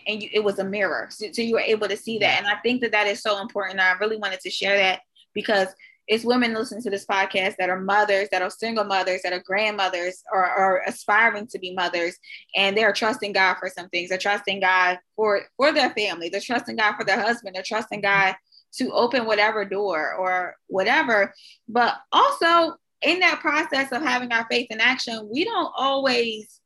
and 0.06 0.22
you, 0.22 0.28
it 0.32 0.44
was 0.44 0.58
a 0.58 0.64
mirror. 0.64 1.08
So, 1.10 1.26
so 1.32 1.42
you 1.42 1.54
were 1.54 1.60
able 1.60 1.88
to 1.88 1.96
see 1.96 2.18
that. 2.18 2.38
And 2.38 2.46
I 2.46 2.56
think 2.60 2.80
that 2.82 2.92
that 2.92 3.06
is 3.06 3.22
so 3.22 3.40
important. 3.40 3.80
I 3.80 3.92
really 3.92 4.16
wanted 4.16 4.40
to 4.40 4.50
share 4.50 4.76
that 4.76 5.00
because 5.34 5.68
it's 6.06 6.24
women 6.24 6.54
listening 6.54 6.82
to 6.82 6.90
this 6.90 7.06
podcast 7.06 7.54
that 7.58 7.70
are 7.70 7.80
mothers, 7.80 8.28
that 8.32 8.42
are 8.42 8.50
single 8.50 8.84
mothers, 8.84 9.22
that 9.22 9.32
are 9.32 9.42
grandmothers, 9.46 10.24
or 10.32 10.44
are 10.44 10.82
aspiring 10.86 11.46
to 11.46 11.58
be 11.60 11.72
mothers, 11.72 12.16
and 12.56 12.76
they're 12.76 12.92
trusting 12.92 13.32
God 13.32 13.56
for 13.60 13.68
some 13.68 13.88
things. 13.90 14.08
They're 14.08 14.18
trusting 14.18 14.58
God 14.58 14.98
for 15.14 15.42
for 15.56 15.72
their 15.72 15.90
family. 15.90 16.28
They're 16.28 16.40
trusting 16.40 16.74
God 16.74 16.96
for 16.96 17.04
their 17.04 17.20
husband. 17.20 17.54
They're 17.54 17.62
trusting 17.62 18.00
God 18.00 18.34
to 18.74 18.90
open 18.92 19.26
whatever 19.26 19.64
door 19.64 20.14
or 20.14 20.56
whatever. 20.66 21.34
But 21.68 21.96
also 22.12 22.76
in 23.02 23.20
that 23.20 23.40
process 23.40 23.92
of 23.92 24.02
having 24.02 24.32
our 24.32 24.46
faith 24.50 24.68
in 24.70 24.80
action, 24.80 25.28
we 25.30 25.44
don't 25.44 25.72
always 25.76 26.60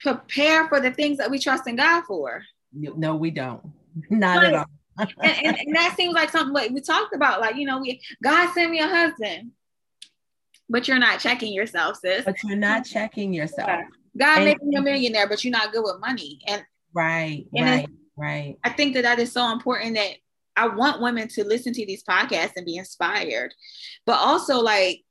prepare 0.00 0.68
for 0.68 0.80
the 0.80 0.92
things 0.92 1.18
that 1.18 1.30
we 1.30 1.38
trust 1.38 1.66
in 1.66 1.76
God 1.76 2.04
for. 2.06 2.42
No, 2.72 3.16
we 3.16 3.30
don't. 3.30 3.62
Not 4.10 4.44
at 4.44 4.54
all 4.54 4.66
and, 4.98 5.36
and, 5.44 5.56
and, 5.56 5.76
that 5.76 5.94
seems 5.96 6.12
like 6.12 6.30
something 6.30 6.52
like 6.52 6.72
we 6.72 6.80
talked 6.80 7.14
about, 7.14 7.40
like, 7.40 7.56
you 7.56 7.64
know, 7.64 7.78
we 7.78 8.00
God 8.22 8.52
sent 8.52 8.70
me 8.70 8.80
a 8.80 8.86
husband, 8.88 9.52
but 10.68 10.88
you're 10.88 10.98
not 10.98 11.20
checking 11.20 11.52
yourself, 11.52 11.98
sis. 11.98 12.24
But 12.24 12.36
you're 12.42 12.56
not 12.56 12.84
checking 12.84 13.32
yourself. 13.32 13.82
God 14.16 14.44
made 14.44 14.60
me 14.62 14.76
a 14.76 14.82
millionaire, 14.82 15.28
but 15.28 15.44
you're 15.44 15.52
not 15.52 15.72
good 15.72 15.84
with 15.84 16.00
money. 16.00 16.40
And 16.48 16.64
right, 16.92 17.46
and 17.54 17.64
right, 17.64 17.88
right. 18.16 18.58
I 18.64 18.70
think 18.70 18.94
that 18.94 19.02
that 19.02 19.20
is 19.20 19.30
so 19.30 19.52
important 19.52 19.94
that 19.94 20.16
I 20.58 20.66
want 20.66 21.00
women 21.00 21.28
to 21.28 21.44
listen 21.44 21.72
to 21.72 21.86
these 21.86 22.02
podcasts 22.02 22.52
and 22.56 22.66
be 22.66 22.76
inspired, 22.76 23.54
but 24.04 24.18
also 24.18 24.60
like 24.60 25.04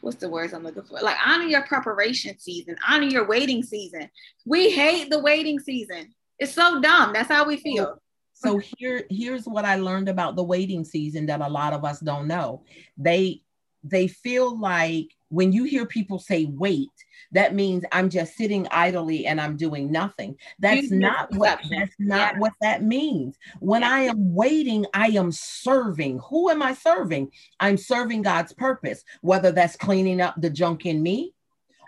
what's 0.00 0.16
the 0.16 0.28
words 0.28 0.52
I'm 0.52 0.64
looking 0.64 0.82
for? 0.82 1.00
Like 1.00 1.16
honor 1.24 1.44
your 1.44 1.62
preparation 1.62 2.38
season, 2.38 2.76
honor 2.88 3.06
your 3.06 3.28
waiting 3.28 3.62
season. 3.62 4.10
We 4.44 4.70
hate 4.70 5.10
the 5.10 5.20
waiting 5.20 5.60
season. 5.60 6.14
It's 6.38 6.52
so 6.52 6.80
dumb. 6.80 7.12
That's 7.12 7.28
how 7.28 7.46
we 7.46 7.58
feel 7.58 8.00
So 8.32 8.60
here 8.78 9.04
here's 9.08 9.46
what 9.46 9.64
I 9.64 9.76
learned 9.76 10.08
about 10.08 10.36
the 10.36 10.44
waiting 10.44 10.84
season 10.84 11.26
that 11.26 11.40
a 11.40 11.48
lot 11.48 11.72
of 11.72 11.84
us 11.84 12.00
don't 12.00 12.26
know. 12.26 12.64
They 12.96 13.42
they 13.84 14.08
feel 14.08 14.58
like 14.58 15.14
when 15.30 15.52
you 15.52 15.64
hear 15.64 15.86
people 15.86 16.18
say 16.18 16.46
wait, 16.46 16.90
that 17.32 17.54
means 17.54 17.84
I'm 17.92 18.08
just 18.08 18.36
sitting 18.36 18.66
idly 18.70 19.26
and 19.26 19.40
I'm 19.40 19.56
doing 19.56 19.92
nothing. 19.92 20.36
That's 20.58 20.90
not 20.90 21.32
what 21.34 21.60
that's 21.70 21.94
not 21.98 22.34
yeah. 22.34 22.38
what 22.38 22.52
that 22.62 22.82
means. 22.82 23.36
When 23.60 23.82
yeah. 23.82 23.92
I 23.92 24.00
am 24.00 24.34
waiting, 24.34 24.86
I 24.94 25.08
am 25.08 25.32
serving. 25.32 26.20
Who 26.30 26.50
am 26.50 26.62
I 26.62 26.74
serving? 26.74 27.30
I'm 27.60 27.76
serving 27.76 28.22
God's 28.22 28.52
purpose, 28.52 29.04
whether 29.20 29.52
that's 29.52 29.76
cleaning 29.76 30.20
up 30.20 30.34
the 30.38 30.50
junk 30.50 30.86
in 30.86 31.02
me, 31.02 31.34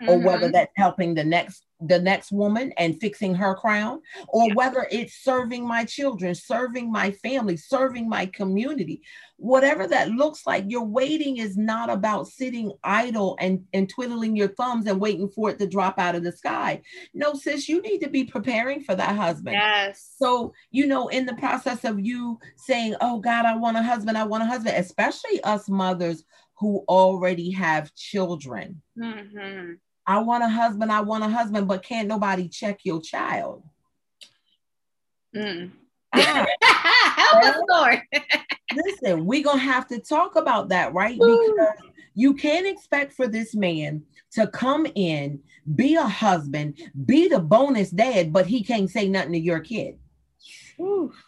or 0.07 0.15
mm-hmm. 0.15 0.25
whether 0.25 0.51
that's 0.51 0.73
helping 0.75 1.15
the 1.15 1.23
next 1.23 1.65
the 1.81 1.99
next 1.99 2.31
woman 2.31 2.71
and 2.77 2.99
fixing 2.99 3.33
her 3.35 3.55
crown, 3.55 4.01
or 4.27 4.47
yeah. 4.47 4.53
whether 4.53 4.87
it's 4.91 5.23
serving 5.23 5.67
my 5.67 5.83
children, 5.83 6.35
serving 6.35 6.91
my 6.91 7.11
family, 7.11 7.57
serving 7.57 8.07
my 8.07 8.25
community, 8.27 9.01
whatever 9.37 9.87
that 9.87 10.09
looks 10.09 10.45
like, 10.45 10.65
your 10.67 10.85
waiting 10.85 11.37
is 11.37 11.57
not 11.57 11.89
about 11.89 12.27
sitting 12.27 12.71
idle 12.83 13.35
and, 13.39 13.63
and 13.73 13.89
twiddling 13.89 14.35
your 14.35 14.49
thumbs 14.49 14.85
and 14.85 15.01
waiting 15.01 15.27
for 15.27 15.49
it 15.49 15.57
to 15.57 15.67
drop 15.67 15.97
out 15.97 16.15
of 16.15 16.23
the 16.23 16.31
sky. 16.31 16.81
No, 17.13 17.33
sis, 17.33 17.67
you 17.67 17.81
need 17.81 17.99
to 17.99 18.09
be 18.09 18.23
preparing 18.23 18.83
for 18.83 18.93
that 18.93 19.15
husband. 19.15 19.55
Yes. 19.55 20.13
So, 20.17 20.53
you 20.69 20.85
know, 20.85 21.07
in 21.07 21.25
the 21.25 21.35
process 21.35 21.83
of 21.83 21.99
you 21.99 22.39
saying, 22.57 22.95
Oh 23.01 23.19
God, 23.19 23.45
I 23.45 23.55
want 23.55 23.77
a 23.77 23.83
husband, 23.83 24.17
I 24.17 24.23
want 24.25 24.43
a 24.43 24.47
husband, 24.47 24.77
especially 24.77 25.41
us 25.43 25.67
mothers 25.67 26.23
who 26.59 26.85
already 26.87 27.49
have 27.51 27.93
children. 27.95 28.81
Mm-hmm 28.97 29.73
I 30.05 30.19
want 30.19 30.43
a 30.43 30.49
husband, 30.49 30.91
I 30.91 31.01
want 31.01 31.23
a 31.23 31.29
husband, 31.29 31.67
but 31.67 31.83
can't 31.83 32.07
nobody 32.07 32.47
check 32.47 32.79
your 32.83 33.01
child. 33.01 33.63
Mm. 35.35 35.71
Ah. 36.13 36.45
Help 37.15 37.43
us, 37.43 37.61
Lord. 37.69 38.01
Listen, 38.73 39.25
we're 39.25 39.43
gonna 39.43 39.59
have 39.59 39.87
to 39.89 39.99
talk 39.99 40.35
about 40.35 40.69
that, 40.69 40.93
right? 40.93 41.17
Because 41.17 41.67
you 42.13 42.33
can't 42.33 42.67
expect 42.67 43.13
for 43.13 43.27
this 43.27 43.55
man 43.55 44.03
to 44.33 44.47
come 44.47 44.87
in, 44.95 45.39
be 45.75 45.95
a 45.95 46.03
husband, 46.03 46.77
be 47.05 47.27
the 47.27 47.39
bonus 47.39 47.89
dad, 47.91 48.33
but 48.33 48.45
he 48.45 48.63
can't 48.63 48.89
say 48.89 49.07
nothing 49.07 49.33
to 49.33 49.39
your 49.39 49.59
kid. 49.59 49.97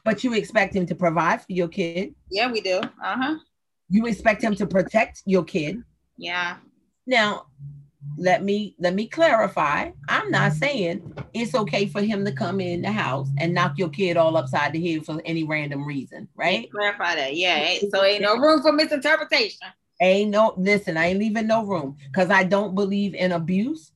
But 0.03 0.23
you 0.23 0.33
expect 0.33 0.75
him 0.75 0.85
to 0.87 0.95
provide 0.95 1.41
for 1.41 1.51
your 1.51 1.67
kid. 1.67 2.15
Yeah, 2.31 2.51
we 2.51 2.61
do. 2.61 2.79
Uh-huh. 2.79 3.35
You 3.89 4.07
expect 4.07 4.43
him 4.43 4.55
to 4.55 4.65
protect 4.65 5.21
your 5.25 5.43
kid. 5.43 5.83
Yeah. 6.17 6.57
Now, 7.05 7.47
let 8.17 8.43
me 8.43 8.75
let 8.79 8.93
me 8.93 9.07
clarify. 9.07 9.91
I'm 10.07 10.29
not 10.29 10.53
saying 10.53 11.15
it's 11.33 11.55
okay 11.55 11.87
for 11.87 12.01
him 12.01 12.25
to 12.25 12.31
come 12.31 12.59
in 12.59 12.81
the 12.81 12.91
house 12.91 13.29
and 13.39 13.53
knock 13.53 13.77
your 13.77 13.89
kid 13.89 14.17
all 14.17 14.37
upside 14.37 14.73
the 14.73 14.93
head 14.93 15.05
for 15.05 15.21
any 15.25 15.43
random 15.43 15.85
reason 15.85 16.27
right? 16.35 16.69
Clarify 16.71 17.15
that. 17.15 17.35
Yeah 17.35 17.75
so 17.91 18.03
ain't 18.03 18.21
no 18.21 18.37
room 18.37 18.61
for 18.61 18.71
misinterpretation. 18.71 19.67
Ain't 20.01 20.31
no 20.31 20.53
listen 20.57 20.97
i 20.97 21.07
ain't 21.07 21.19
leaving 21.19 21.47
no 21.47 21.65
room 21.65 21.97
because 22.11 22.29
i 22.29 22.43
don't 22.43 22.75
believe 22.75 23.15
in 23.15 23.31
abuse. 23.31 23.91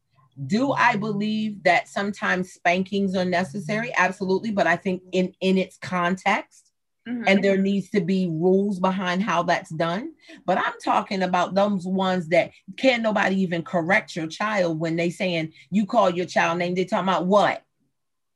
Do 0.48 0.72
i 0.72 0.96
believe 0.96 1.64
that 1.64 1.88
sometimes 1.88 2.54
spankings 2.54 3.16
are 3.16 3.26
necessary? 3.26 3.92
Absolutely 3.98 4.52
but 4.52 4.68
i 4.68 4.76
think 4.76 5.02
in 5.12 5.34
in 5.42 5.58
its 5.58 5.78
context 5.78 6.67
Mm-hmm. 7.08 7.24
And 7.26 7.44
there 7.44 7.58
needs 7.58 7.90
to 7.92 8.02
be 8.02 8.28
rules 8.28 8.80
behind 8.80 9.24
how 9.24 9.44
that's 9.44 9.70
done. 9.70 10.14
But 10.46 10.58
I'm 10.58 10.74
talking 10.84 11.24
about 11.24 11.56
those 11.56 11.86
ones 11.86 12.28
that 12.30 12.52
can't 12.76 13.04
nobody 13.04 13.42
even 13.42 13.64
correct 13.64 14.16
your 14.16 14.28
child 14.28 14.80
when 14.80 14.98
they 14.98 15.10
saying 15.10 15.54
you 15.72 15.86
call 15.86 16.10
your 16.10 16.26
child 16.26 16.60
name. 16.60 16.76
They're 16.76 16.86
talking 16.86 17.08
about 17.08 17.26
what? 17.26 17.64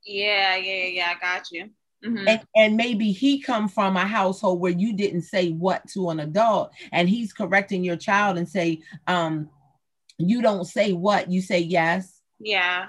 Yeah, 0.05 0.55
yeah, 0.55 0.85
yeah. 0.85 1.13
I 1.15 1.19
got 1.19 1.51
you. 1.51 1.69
Mm-hmm. 2.05 2.27
And, 2.27 2.41
and 2.55 2.77
maybe 2.77 3.11
he 3.11 3.41
come 3.41 3.67
from 3.67 3.95
a 3.95 4.05
household 4.05 4.59
where 4.59 4.71
you 4.71 4.93
didn't 4.93 5.21
say 5.23 5.51
what 5.51 5.87
to 5.89 6.09
an 6.09 6.19
adult 6.19 6.71
and 6.91 7.07
he's 7.07 7.31
correcting 7.31 7.83
your 7.83 7.95
child 7.95 8.39
and 8.39 8.49
say 8.49 8.81
um 9.05 9.49
you 10.17 10.41
don't 10.41 10.65
say 10.65 10.93
what 10.93 11.29
you 11.29 11.41
say 11.41 11.59
yes 11.59 12.21
yeah 12.39 12.87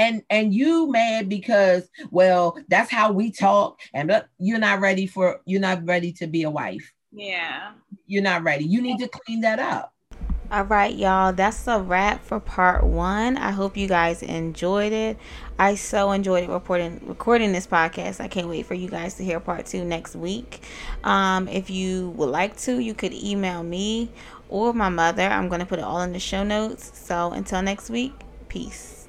and 0.00 0.22
and 0.30 0.54
you 0.54 0.90
mad 0.90 1.28
because 1.28 1.88
well 2.10 2.56
that's 2.68 2.90
how 2.90 3.12
we 3.12 3.30
talk 3.30 3.78
and 3.94 4.24
you're 4.38 4.58
not 4.58 4.80
ready 4.80 5.06
for 5.06 5.40
you're 5.44 5.60
not 5.60 5.84
ready 5.84 6.10
to 6.12 6.26
be 6.26 6.42
a 6.42 6.50
wife 6.50 6.92
yeah 7.12 7.72
you're 8.06 8.22
not 8.22 8.42
ready 8.42 8.64
you 8.64 8.80
need 8.80 8.98
to 8.98 9.08
clean 9.08 9.40
that 9.40 9.58
up 9.58 9.92
all 10.52 10.64
right, 10.64 10.92
y'all, 10.92 11.32
that's 11.32 11.68
a 11.68 11.80
wrap 11.80 12.24
for 12.24 12.40
part 12.40 12.82
one. 12.82 13.36
I 13.36 13.52
hope 13.52 13.76
you 13.76 13.86
guys 13.86 14.20
enjoyed 14.20 14.92
it. 14.92 15.16
I 15.60 15.76
so 15.76 16.10
enjoyed 16.10 16.48
reporting 16.48 17.00
recording 17.04 17.52
this 17.52 17.68
podcast. 17.68 18.20
I 18.20 18.26
can't 18.26 18.48
wait 18.48 18.66
for 18.66 18.74
you 18.74 18.88
guys 18.88 19.14
to 19.18 19.24
hear 19.24 19.38
part 19.38 19.66
two 19.66 19.84
next 19.84 20.16
week. 20.16 20.64
Um, 21.04 21.46
if 21.46 21.70
you 21.70 22.10
would 22.16 22.30
like 22.30 22.56
to, 22.62 22.80
you 22.80 22.94
could 22.94 23.14
email 23.14 23.62
me 23.62 24.10
or 24.48 24.72
my 24.72 24.88
mother. 24.88 25.22
I'm 25.22 25.46
going 25.48 25.60
to 25.60 25.66
put 25.66 25.78
it 25.78 25.84
all 25.84 26.02
in 26.02 26.12
the 26.12 26.18
show 26.18 26.42
notes. 26.42 26.98
So 26.98 27.30
until 27.30 27.62
next 27.62 27.88
week, 27.88 28.12
peace. 28.48 28.99